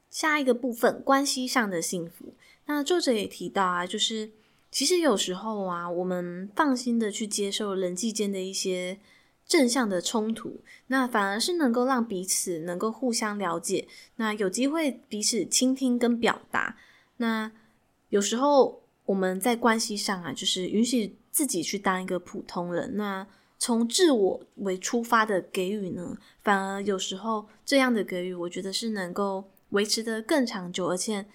[0.09, 2.33] 下一个部分，关系上的幸福。
[2.65, 4.31] 那作者也提到啊，就是
[4.71, 8.99] 其实有时候啊，我们放心的去接受人际间的一些
[9.45, 16.77] 正向的冲突，那反而是能够让彼此能够互相了解，那有机会彼此倾听跟表达。
[17.17, 17.51] 那
[18.07, 23.27] 有时候我们在关系上啊，就是允许自己去当一个普通人，那
[23.63, 31.25] 从自我为出发的给予呢，反而有时候这样的给予，我觉得是能够维持得更长久，而且。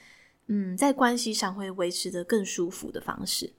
[0.51, 3.53] 嗯，在关系上会维持得更舒服的方式。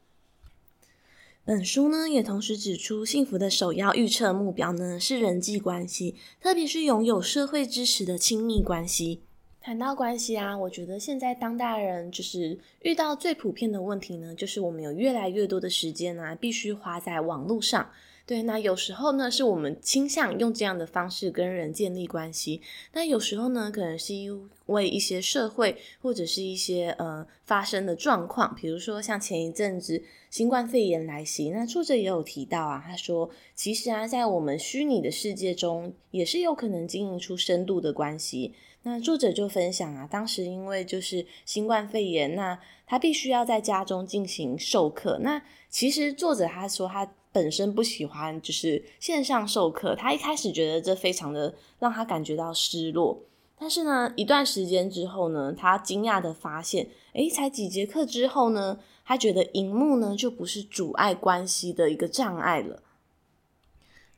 [1.43, 9.23] 本书呢也同时指出，幸福的首要预测目标呢是人际关系，特别是拥有社会支持的亲密关系。
[9.59, 17.89] 谈到关系啊，我觉得现在当代人就是遇到最普遍的问题呢，就是我们有越来越多的时间啊，必须花在网络上。
[18.29, 22.61] 对，那有时候呢，是我们倾向用这样的方式跟人建立关系。
[22.93, 38.53] 那有时候呢，可能是因为一些社会或者是一些呃发生的状况，比如说像前一阵子新冠肺炎来袭，那作者也有提到啊，他说其实啊，在我们虚拟的世界中，也是有可能经营出深度的关系。
[38.83, 45.17] 那作者就分享啊，当时因为就是新冠肺炎，那他必须要在家中进行授课。
[45.23, 47.11] 那其实作者他说他。
[47.31, 53.21] 本身不喜欢就是线上授课，他一开始觉得这非常的让他感觉到失落。
[53.57, 62.81] 但是呢，一段时间之后呢，他惊讶的发现，诶，才几节课之后呢，他觉得荧幕呢就不是阻碍关系的一个障碍了。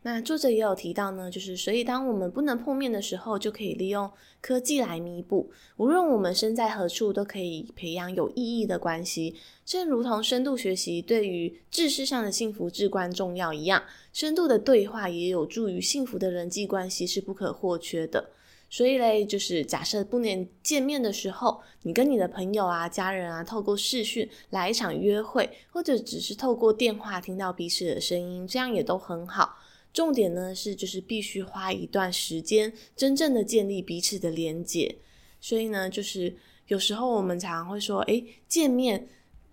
[0.04, 4.10] 那作者也有提到呢，就是所以当我们不能碰面的时候，就可以利用
[4.42, 5.52] 科技来弥补。
[5.78, 9.36] 无论我们身在何处，都可以培养有意义的关系。
[9.64, 18.32] 正如同深度学习对于知识上的幸福至关重要一样，深度的对话也有助于幸福的人际关系是不可或缺的。
[18.72, 29.58] 所以嘞，就是假设不能见面的时候，你跟你的朋友啊、家人啊，透过视讯来一场约会，或者只是透过电话听到彼此的声音，这样也都很好。
[29.94, 34.96] 重点呢是，就是必须花一段时间，真正的建立彼此的连接。
[35.40, 36.36] 所以呢，就是
[36.68, 39.08] 有时候我们常常会说，哎，见面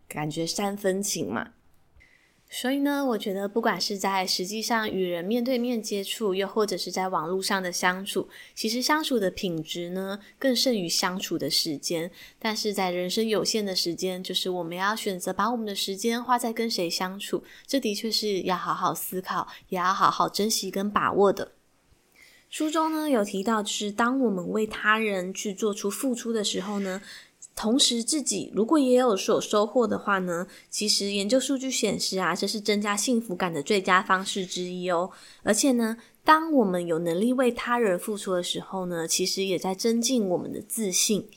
[0.06, 1.54] 感觉三分情嘛。
[2.50, 12.10] 所以呢，我觉得不管是在实际上与人面对面接触，又或者是在网络上的相处，其实相处的品质呢，更胜于相处的时间。
[12.38, 21.52] 但是在人生有限的时间，就是我们要选择把我们的时间花在跟谁相处，这的确是要好好思考，也要好好珍惜跟把握的。
[22.48, 27.02] 书中呢有提到，就是当我们为他人去做出付出的时候呢。
[27.60, 35.10] 同时，自己如果也有所收获的话呢，其实研究数据显示啊，这是增加幸福感的最佳方式之一哦。
[35.42, 41.28] 而且呢，当我们有能力为他人付出的时候呢，其实也在增进我们的自信。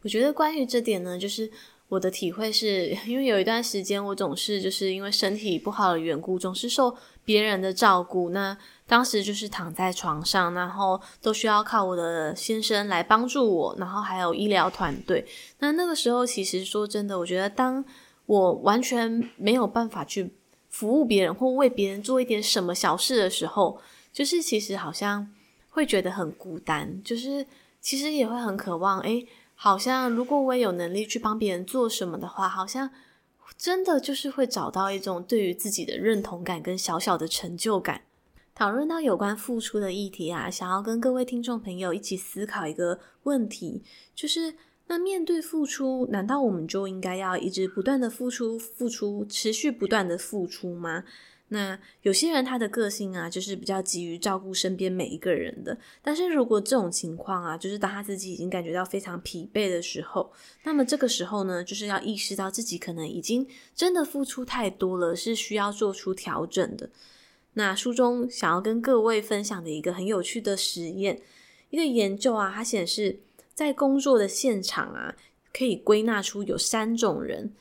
[0.00, 1.50] 我觉得关于这点呢，就是。
[1.90, 8.30] 我的体会是， 因为有一段时间，我总是就是因为身体不好的缘故，总是受别人的照顾。
[8.30, 8.56] 那
[8.90, 15.24] 当时就是躺在床上，然后都需要靠我的先生来帮助我，然后还有医疗团队。
[15.60, 17.84] 那那个时候，其实说真的，我觉得当
[18.26, 20.34] 我完全没有办法去
[20.68, 23.80] 服务别人或为别人做一点什么小事的时候，
[24.12, 25.30] 就是其实好像
[25.68, 27.46] 会觉得很孤单，就是
[27.80, 29.24] 其实也会很渴望，诶
[29.54, 32.90] 好像如果我也有能力去帮别人做什么的话，好像
[33.56, 38.00] 真的就是会找到一种对于自己的认同感跟小小的成就感。
[38.60, 43.82] 讨论到有关付出的议题啊，想要跟各位听众朋友一起思考一个问题，
[44.14, 44.54] 就是
[44.88, 51.04] 那面对付出，难道我们就应该要一直不断的付出、付出、持续不断的付出吗？
[51.48, 55.78] 那有些人他的个性啊，就是比较急于照顾身边每一个人的。
[56.02, 60.30] 但是如果这种情况啊，就是当他自己已经感觉到非常疲惫的时候，
[60.64, 66.90] 那么这个时候呢，就是要意识到自己可能已经真的付出太多了，是需要做出调整的。
[67.54, 71.20] 那书中想要跟各位分享的一个很有趣的实验，
[71.70, 73.20] 一个研究啊，它显示
[73.54, 75.16] 在工作的现场啊，
[75.52, 77.52] 可以归纳出有三种人。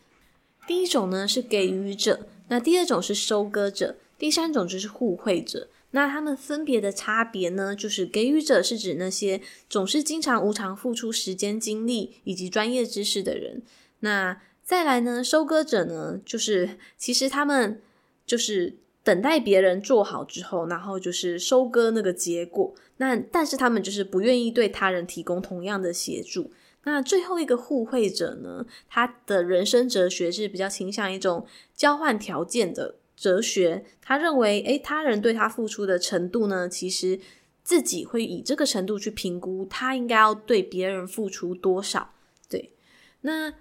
[0.67, 2.27] 第一种呢是给予者。
[2.49, 5.69] 那第二种是收割者，第三种就是互惠者。
[5.91, 13.63] 那他们分别的差别呢，就是给予者是指那些总是经常无偿付出时间、精力以及专业知识的人。
[14.01, 17.81] 那再来呢，收割者呢，就是其实他们
[18.25, 18.77] 就是
[19.09, 22.75] 等待别人做好之后，然后就是收割那个结果。
[22.97, 26.51] 那但是他们就是不愿意对他人提供同样的协助。
[26.83, 33.83] 那最后一个互惠者呢，他的人生哲学是比较倾向一种交换条件的哲学。
[33.99, 37.19] 他认为，诶，他人对他付出的程度呢，其实
[37.63, 42.13] 自己会以这个程度去评估他应该要对别人付出多少。
[42.47, 42.73] 对，
[43.21, 43.51] 那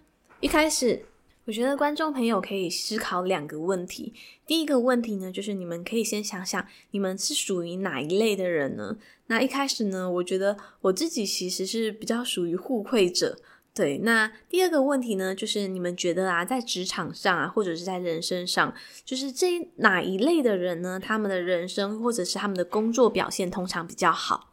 [0.41, 1.07] 一开始，
[1.49, 4.13] 我觉得观众朋友可以思考两个问题。
[4.47, 8.99] 第一个问题呢，就是你们可以先想想，你们是属于哪一类的人呢？
[9.29, 13.39] 那一开始呢，我觉得我自己其实是比较属于互惠者。
[13.75, 18.75] 对，那第二个问题呢，就是你们觉得啊，在职场上啊，或者是在人生上，
[19.07, 21.01] 就是这哪一类的人呢？
[21.01, 24.48] 他们的人生或者是他们的工作表现通常比较好。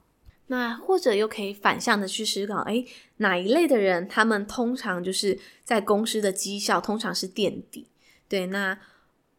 [0.48, 2.86] 那或者又可以反向的去思考，诶，
[3.18, 7.88] 哪一类的人，他们通常就是在公司的绩效通常是垫底。
[8.28, 8.78] 对，那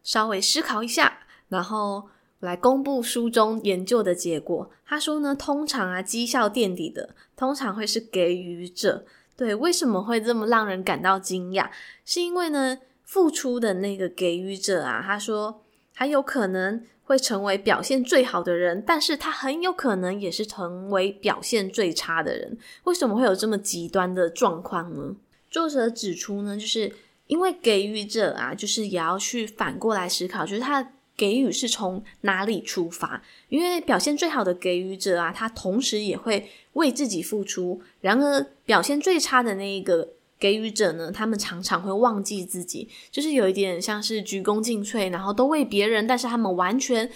[0.02, 2.09] 稍微思考一下，然后
[2.40, 4.70] 来公布书中研究的结果。
[4.84, 9.04] 他说呢，通常啊，绩效垫底的，通常会是给予者。
[9.36, 11.70] 对，为什么会这么让人感到惊讶？
[12.04, 22.59] 是因为呢，付出的那个给予者啊，他说还有可能会成为表现最好的人，但是他很有可能也是成为表现最差的人。
[22.84, 25.16] 为什么会有这么极端的状况呢？
[25.50, 26.92] 作者指出呢，就是
[27.28, 30.92] 因为给予者啊，就是也要去反过来思考，就是他。
[31.18, 33.22] 给予是从哪里出发？
[33.48, 37.80] 因为表现最好的给予者啊，他同时也会为自己付出。
[38.02, 47.11] 然而，表现最差的那一个给予者呢，他们常常会忘记自己，就是有一点像是鞠躬尽瘁，然后都为别人，但是他们完全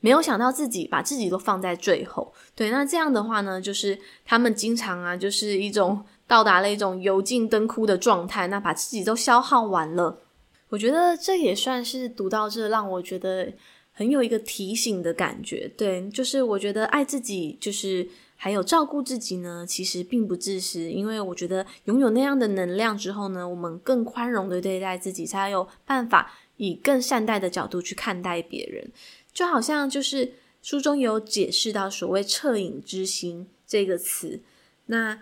[0.00, 2.32] 没有想到自己，把自己都放在最后。
[2.54, 10.22] 对，那这样的话呢，就是他们经常啊，就是一种到达了一种油尽灯枯的状态，那把自己都消耗完了。
[10.68, 13.52] 我觉得这也算是读到这，让我觉得
[13.92, 15.70] 很有一个提醒的感觉。
[15.76, 20.90] 对，就是我觉得爱自己，就是还有照顾自己呢，其实并不自私。
[20.90, 28.90] 因为我觉得拥有那样的能量之后呢，我们更宽容的对待自己，才有办法以更善待的角度去看待别人。
[29.32, 34.40] 就好像就是书中有解释到所谓“恻隐之心”这个词，
[34.86, 35.20] 那。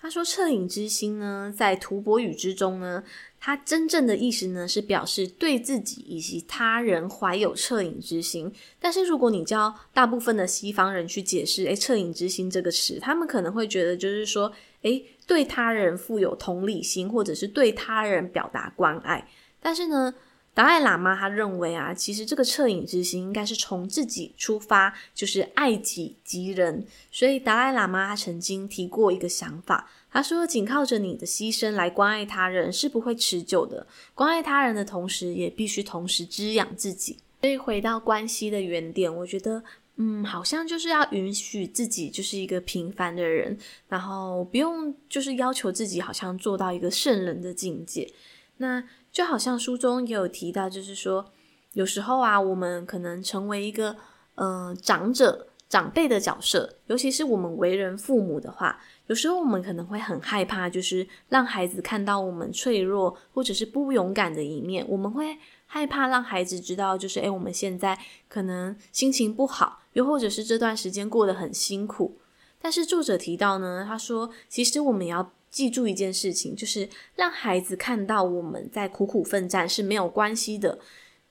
[0.00, 3.04] 他说：“恻隐之心呢，在图柏语之中呢，
[3.38, 8.50] 它真正的意思呢是表示对自己以及他人怀有恻隐之心。
[8.80, 14.50] 但是如果你教大部分的西方人去解释，诶，恻隐之心这个词，他们可能会觉得就是说，
[14.82, 19.28] 诶，对他人富有同理心，或者是对他人表达关爱。
[19.60, 20.14] 但是呢，
[20.60, 26.86] 达赖喇嘛他认为啊，其实这个恻隐之心应该是从自己出发，就是爱己及人。
[27.10, 33.86] 所以达赖喇嘛他曾经提过一个想法，他说：“仅靠着你的牺牲来关爱他人是不会持久的。
[34.14, 39.64] 关爱他人的同时，也必须同时滋养自己。”所以回到关系的原点，我觉得，
[39.96, 43.56] 嗯，好像就是要允许自己就是一个平凡的人，
[43.88, 48.12] 然后不用就是要求自己好像做到一个圣人的境界。
[48.58, 48.84] 那。
[49.12, 51.32] 就好像书中也有提到，就是说，
[51.72, 53.96] 有时候啊，我们可能成为一个
[54.36, 64.86] 呃长者、长辈的角色，尤其是我们为人父母的话，有时候我们可能会很害怕，就是让孩子看到我们脆弱或者是不勇敢的一面。
[64.88, 65.36] 我们会
[65.66, 67.98] 害怕让孩子知道，就是诶，我们现在
[68.28, 72.18] 可能心情不好，又或者是这段时间过得很辛苦。
[72.62, 75.32] 但是作者提到呢，他说，其实我们要。
[75.50, 80.78] 记住一件事情，就是让孩子看到我们在苦苦奋战是没有关系的。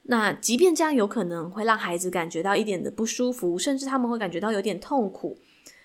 [0.03, 5.37] 那即便这样有可能会让孩子感觉到一点的不舒服，甚至他们会感觉到有点痛苦。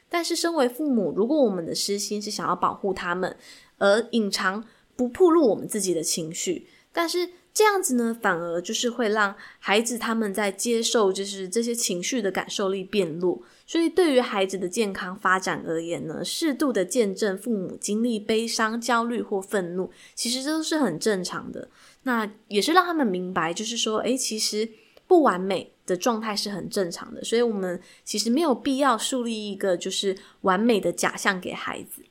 [0.09, 3.37] 但是身为父母，如果我们的私心是想要保护他们，
[3.78, 4.64] 而隐藏
[4.97, 7.30] 不暴露我们自己的情绪，但是。
[7.55, 21.68] 这样子呢，反而就是会让孩子他们在接受就是这些情绪的感受力变弱，所以对于孩子的健康发展而言呢，适度的见证父母经历悲伤、焦虑或愤怒，其实这都是很正常的。
[22.02, 24.68] 那也是让他们明白，就是说，诶，其实
[25.07, 32.02] 不完美的状态是很正常的，所以我们其实没有必要树立一个就是完美的假象给孩子。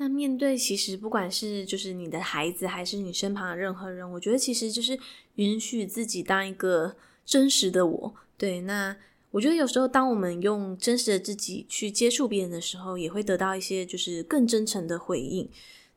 [0.00, 4.98] 那面对其实不管是就是你的孩子，还是你身旁的任何人，我觉得其实就是
[5.34, 6.96] 允许自己当一个
[7.26, 8.14] 真实的我。
[8.38, 8.96] 对，那
[9.30, 15.46] 我觉得有时候当我们用真实的自己去接触别人的时候，也会得到一些就是更真诚的回应。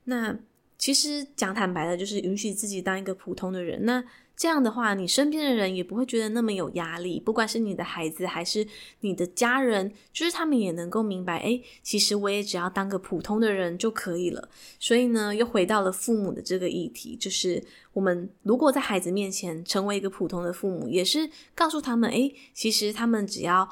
[0.03, 0.37] 那
[0.77, 3.85] 其实讲坦白的，就是允许自己当一个普通的人。
[3.85, 4.03] 那
[4.35, 8.65] 这样的话，你身边的人也不会觉得那么有压力，不管是你的孩子还是
[9.01, 14.49] 你的家人，就是他们也能够明白，诶，其实我也只要当个普通的人就可以了。
[14.79, 17.63] 所以呢，又回到了父母的这个议题，就是
[17.93, 23.69] 我们如果在孩子面前成为一个普通的父母，也是告诉他们，诶，其实他们只要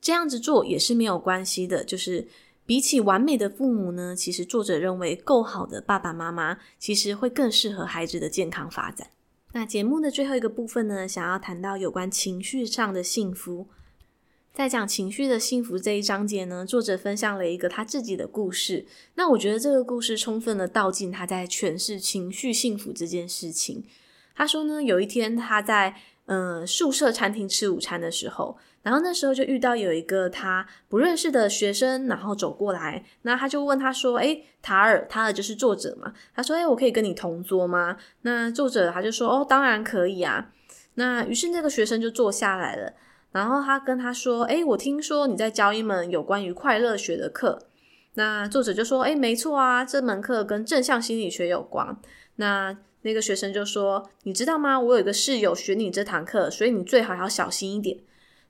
[0.00, 1.82] 这样子做也是没有关系的。
[1.82, 2.26] 就是
[2.64, 9.08] 比起完美的父母呢，其实作者认为够好的爸爸妈妈，其实会更适合孩子的健康发展。
[9.54, 13.68] 那节目的最后一个部分呢，想要谈到有关情绪上的幸福。
[14.52, 18.84] 在讲情绪的幸福这一章节呢，作者分享了一个他自己的故事。
[19.14, 23.84] 那我觉得这个故事充分的道尽他在诠释情绪幸福这件事情。
[24.34, 25.94] 他说呢，有一天他在
[26.26, 40.52] 呃宿舍餐厅吃午餐的时候，然后那时候就遇到有一个他不认识的学生，然后走过来，那他就问他说：“诶，塔尔，塔尔就是作者嘛？”他说：“诶，我可以跟你同桌吗？”那作者他就说：“哦，当然可以啊。”
[40.96, 42.92] 那于是那个学生就坐下来了。
[43.32, 47.66] 然后他跟他说：“诶，我听说你在教一门有关于快乐学的课。”
[48.14, 51.96] 那作者就说：“诶，没错啊，这门课跟正向心理学有关。”
[52.36, 54.78] 那那个学生就说：“你知道吗？
[54.78, 57.98] 我有一个室友学你这堂课，所以你最好要小心一点。”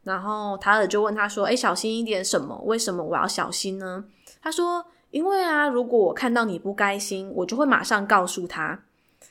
[0.05, 2.57] 然后塔尔就问他说：“诶，小心一点什么？
[2.65, 4.05] 为什么我要小心呢？”
[4.41, 8.85] 他说：“因为啊，如果我看到你不开心，我就会马上告诉他。”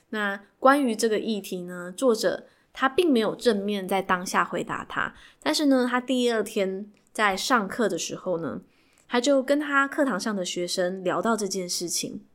[0.10, 2.48] 那关于这个议题呢，作者。
[2.76, 5.14] 他并没有正面在当下回答他，
[5.44, 8.62] 但是呢，他第二天在上课的时候呢，
[9.08, 12.26] 他就跟他课堂上的学生聊到这件事情。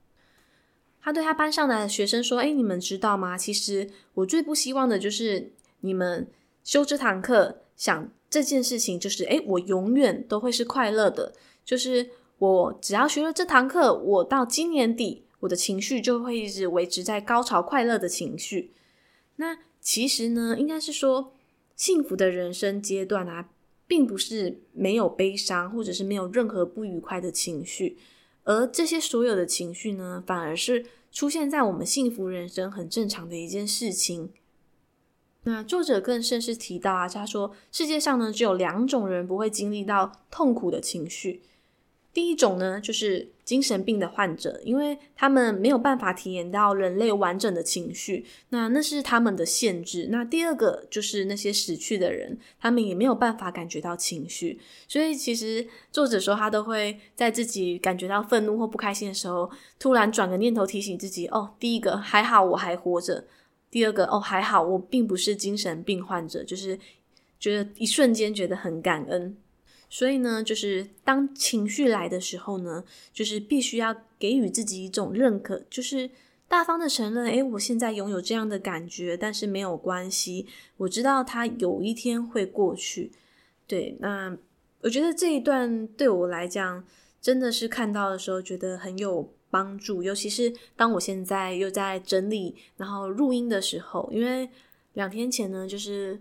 [1.01, 3.37] 他对他班上的学生说：“诶，你们知道吗？
[3.37, 6.31] 其实我最不希望的就是你们
[6.63, 11.33] 修这堂课，想这件事情就是，诶，我永远都会是快乐的，
[11.65, 18.73] 就是我只要学了这堂课，我到今年底，我的情绪就会一直维持在高潮快乐的情绪。
[19.37, 21.33] 那。”其实呢，应该是说，
[21.75, 23.49] 幸福的人生阶段啊，
[23.87, 27.97] 并不是没有悲伤，或者是没有任何不愉快的情绪，
[28.43, 34.31] 而这些所有的情绪呢，反而是出现在我们幸福人生很正常的一件事情。
[35.45, 41.43] 那作者更甚是提到啊，他说世界上呢，只有两种人不会经历到痛苦的情绪。
[42.13, 50.09] 第一种呢，就是精神病的患者，因为他们没有办法体验到人类完整的情绪，那那是他们的限制。
[50.11, 54.59] 那第二个就是那些死去的人，他们也没有办法感觉到情绪。
[54.89, 63.23] 所以其实作者说，他都会在自己感觉到愤怒或不开心的时候，突然转个念头提醒自己：哦，第一个还好我还活着；
[63.71, 66.79] 第二个哦还好我并不是精神病患者，就是
[67.39, 69.37] 觉得一瞬间觉得很感恩。
[69.91, 76.11] 所以呢，就是当情绪来的时候呢，就是必须要给予自己一种认可，就是
[76.47, 80.47] 大方的承认，诶，我现在拥有这样的感觉，但是没有关系，
[80.77, 83.13] 我知道它有一天会过去。
[83.67, 84.37] 对，那
[84.83, 86.85] 我觉得这一段对我来讲，
[87.21, 94.49] 真的是看到的时候觉得很有帮助，尤其是当我现在又在整理然后录音的时候，因为
[94.95, 96.21] 两天前呢，就是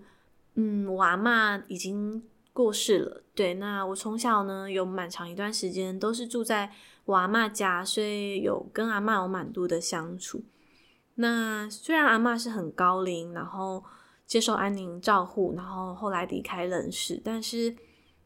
[0.55, 2.23] 嗯，我阿嬷已经。
[2.57, 6.71] 过世了，对，那我从小呢有蛮长一段时间都是住在
[7.05, 10.43] 我阿嬷家，所以有跟阿嬷有蛮多的相处。
[11.13, 13.83] 那虽然阿嬷是很高龄，然后
[14.25, 17.75] 接受安宁照护，然后后来离开人世，但是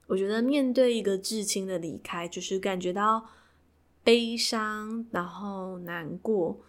[0.07, 3.21] 我觉得面对一个至亲的离开，就是感觉到
[4.03, 6.59] 悲伤，然后难过，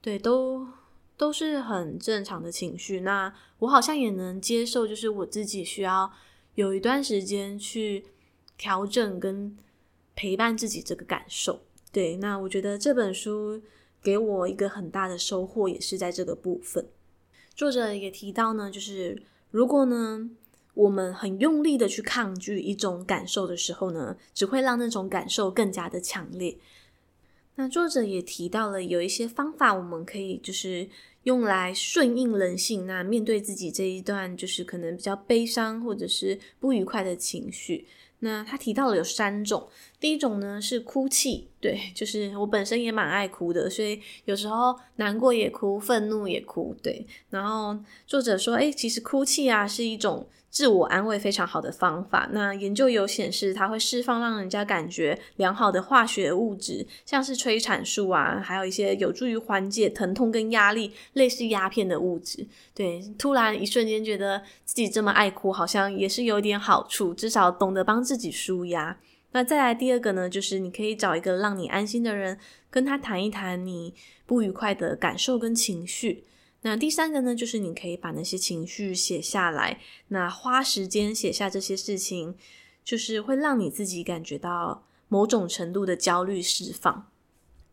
[0.00, 0.66] 对，都
[1.16, 3.00] 都是很正常的情绪。
[3.00, 6.12] 那我好像也能接受，就是我自己需要。
[6.54, 8.04] 有一段时间去
[8.58, 9.56] 调整跟
[10.14, 13.58] 陪伴自己这个感受，对，那我觉得这本书
[14.02, 16.86] 给我一个很大的收获，也是在这个部分。
[17.54, 20.30] 作者也提到呢，就是如果呢
[20.74, 26.58] 我们很用力的去抗拒一种感受的时候呢，只会让那种感受更加的强烈。
[27.56, 30.88] 那作者也提到了有一些方法，我们可以就是。
[31.24, 37.86] 用来顺应人性，那面对自己这一段就是可能比较悲伤或者是不愉快的情绪，
[38.18, 39.68] 那他提到了有三种。
[40.00, 47.06] 第一种呢是哭泣，对，就是我本身也蛮爱哭的，所以有时候难过也哭，愤怒也哭，对。
[47.30, 50.26] 然后作者说，诶，其实哭泣啊是一种。
[50.52, 52.28] 自我安慰非常好的方法。
[52.30, 62.46] 那研究有显示，它会释放让人家感觉良好的化学物质，像是催产素啊，还有一些有助于缓解疼痛跟压力，类似鸦片的物质。
[62.74, 68.98] 对，突然一瞬间觉得自己这么爱哭，好像也是有点好处，至少懂得帮自己舒压。
[69.34, 72.38] 那再来第二个呢，就是你可以找一个让你安心的人，
[72.68, 73.94] 跟他谈一谈你
[74.26, 76.24] 不愉快的感受跟情绪。
[76.64, 79.80] 那第三个呢，就是你可以把那些情绪写下来。
[80.08, 82.36] 那花时间写下这些事情，
[82.84, 87.10] 就是会让你自己感觉到某种程度的焦虑释放。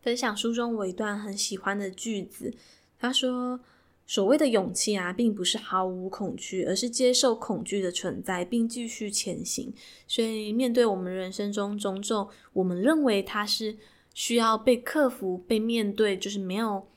[0.02, 2.52] 分享书中我一段很喜欢的句子，
[2.98, 3.60] 他说
[4.08, 9.72] ：“所谓的勇气啊，并不是毫无恐惧，而是接受恐惧的存在，并继续前行。
[10.08, 13.76] 所以，面对我们人生中种种，我们认为它是
[14.14, 16.88] 需要被克服、被面对，就是没有。”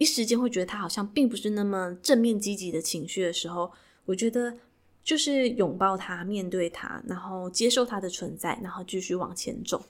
[0.00, 3.70] 一时间会觉得他好像并不是那么正面积极的情绪的时候，
[4.06, 4.56] 我觉得
[5.04, 9.84] 就是拥抱他，面对他，然后接受他的存在，然后继续往前走。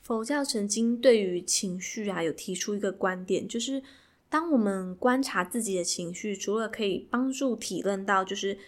[0.00, 3.80] 佛教曾经对于情绪啊有提出一个观点，就是
[4.28, 8.58] 当我们观察自己的情绪，除了可以帮助体认到就是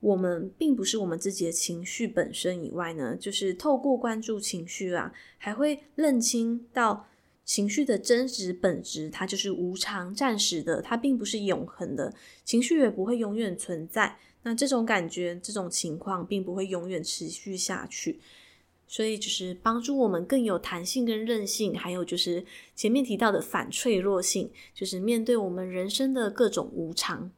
[0.00, 7.07] 我们并不是我们自己的情绪本身以外呢，就是透过关注情绪啊，还会认清到。
[7.48, 12.12] 情绪的真实本质，它就是无常、暂时的，它并不是永恒的。
[12.44, 14.18] 情绪也不会永远存在。
[14.42, 18.20] 那这种感觉、这种情况，并不会永远持续下去。
[18.86, 22.44] 所以，就是帮助我们更有弹性跟韧性，还有就是
[22.76, 27.30] 前面提到的反脆弱性，就是面对我们人生的各种无常。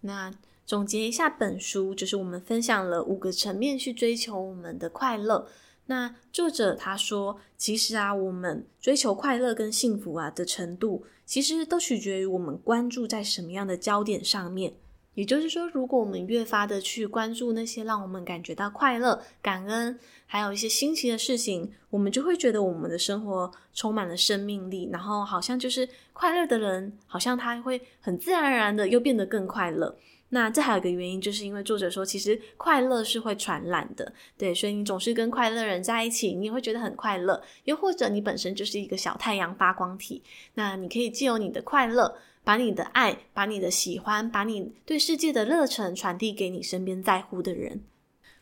[0.00, 0.34] 那
[0.66, 5.46] 总结一下本书，就是我们分享了五个层面去追求我们的快乐。
[5.86, 14.74] 那作者他说，其实啊，我们追求快乐跟幸福啊的程度，其实都取决于我们关注在什么样的焦点上面。
[15.14, 29.96] 也就是说，如果我们越发的去关注那些让我们感觉到快乐、感恩，还有一些新奇的事情，我们就会觉得我们的生活充满了生命力，然后好像就是快乐的人，好像他会很自然而然的又变得更快乐。
[30.34, 37.42] 那这还有一个原因，就是因为作者说，其实快乐是会传染的，对，所以你总是跟快乐人在一起，你也会觉得很快乐。
[37.64, 40.22] 又或者你本身就是一个小太阳发光体，
[40.54, 47.82] 那你可以借由你的快乐，把你的爱、把你的喜欢、把你对世界的热忱传递给你身边在乎的人。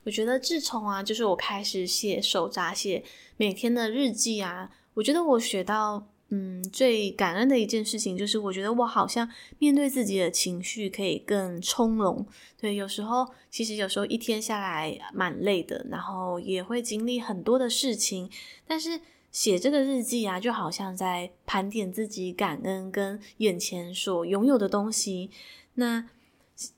[0.05, 3.05] 我觉得自从啊，就是我开始写手札、写
[3.36, 6.07] 每天的日记啊，我觉得我学到。
[6.32, 9.28] 嗯，最感恩的一件事情就是，我觉得我好像
[9.59, 12.24] 面对自己的情绪可以更从容。
[12.57, 18.30] 对，有时候其实有时候一天下来蛮累的，然后也会经历很多的事情。
[18.64, 19.01] 但是
[19.31, 25.31] 写这个日记啊，就好像在盘点自己感恩跟眼前所拥有的东西。
[25.74, 26.09] 那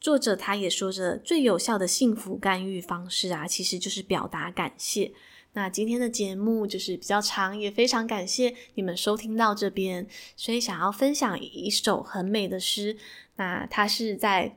[0.01, 5.13] 作者他也说着，最有效的幸福干预方式啊，其实就是表达感谢。
[5.55, 12.97] 那今天的节目就是比较长，也非常感谢你们收听到这边，所以想要分享一首很美的诗。
[13.37, 14.57] 那它是在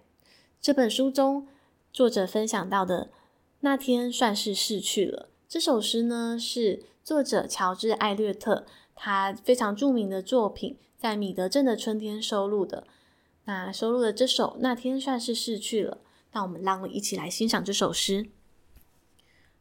[0.62, 1.48] 这本书中
[1.91, 3.10] 作者分享到的，
[3.62, 5.30] 那天算是逝去了。
[5.50, 12.88] 这首诗呢是作者乔治·艾略特他非常著名的作品，在米德镇的春天收录的。
[13.43, 15.97] 那收录的这首《那天算是逝去了》，
[16.32, 18.32] 那我们让我们一起来欣赏这首诗。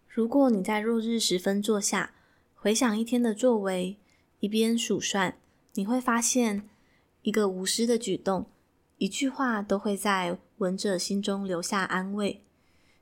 [0.08, 2.14] 如果你在落日时分坐下，
[2.54, 3.98] 回想一天的作为，
[4.40, 5.36] 一边数算，
[5.74, 6.66] 你会发现，
[7.20, 8.46] 一个无私的举动，
[8.96, 12.42] 一句话都会在闻者心中留下安慰。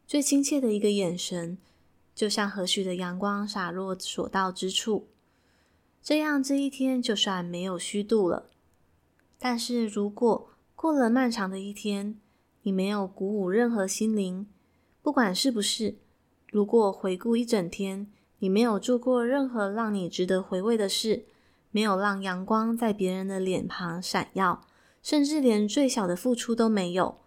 [0.04, 1.58] 最亲切的一个眼神，
[2.14, 5.08] 就像和煦的阳光洒落所到之处。
[6.02, 8.50] 这样，这一天就算没有虚度了。
[9.38, 12.18] 但是如果过了漫长的一天，
[12.62, 14.46] 你没有鼓舞任何心灵，
[15.00, 15.96] 不管是不是。
[16.48, 18.06] 如果回顾一整天，
[18.40, 21.24] 你没有做过任何让你值得回味的事，
[21.70, 24.66] 没有让阳光在别人的脸庞闪耀，
[25.02, 27.18] 甚至连最小的付出都没有，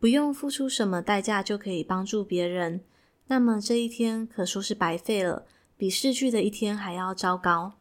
[0.00, 2.82] 不用付出什么代价就可以帮助别人，
[3.28, 7.74] 那么这一天可说是白费了，比逝去的一天还要糟糕。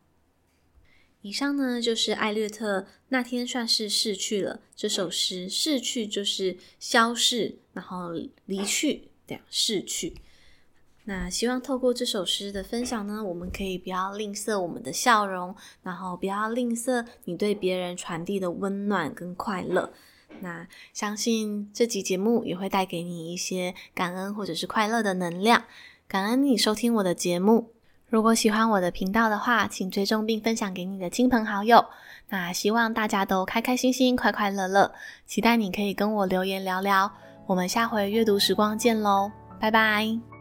[1.22, 8.12] 以上呢，就是艾略特那天算是逝去了这首诗，逝去就是消逝，然后
[8.46, 10.16] 离去，这样逝去。
[11.06, 19.94] 那希望透过这首诗的分享呢，我们可以不要吝啬我们的笑容，然后不要吝啬你对别人传递的温暖跟快乐。
[20.40, 25.64] 那相信这集节目也会带给你一些感恩或者是快乐的能量。
[26.08, 27.72] 感恩你收听我的节目。
[28.10, 31.86] 如果喜欢我的频道的话，请追踪并分享给你的亲朋好友。
[32.30, 34.94] 那希望大家都开开心心、快快乐乐。
[35.26, 37.12] 期待你可以跟我留言聊聊。
[37.46, 40.37] 我们下回阅读时光见喽，拜拜。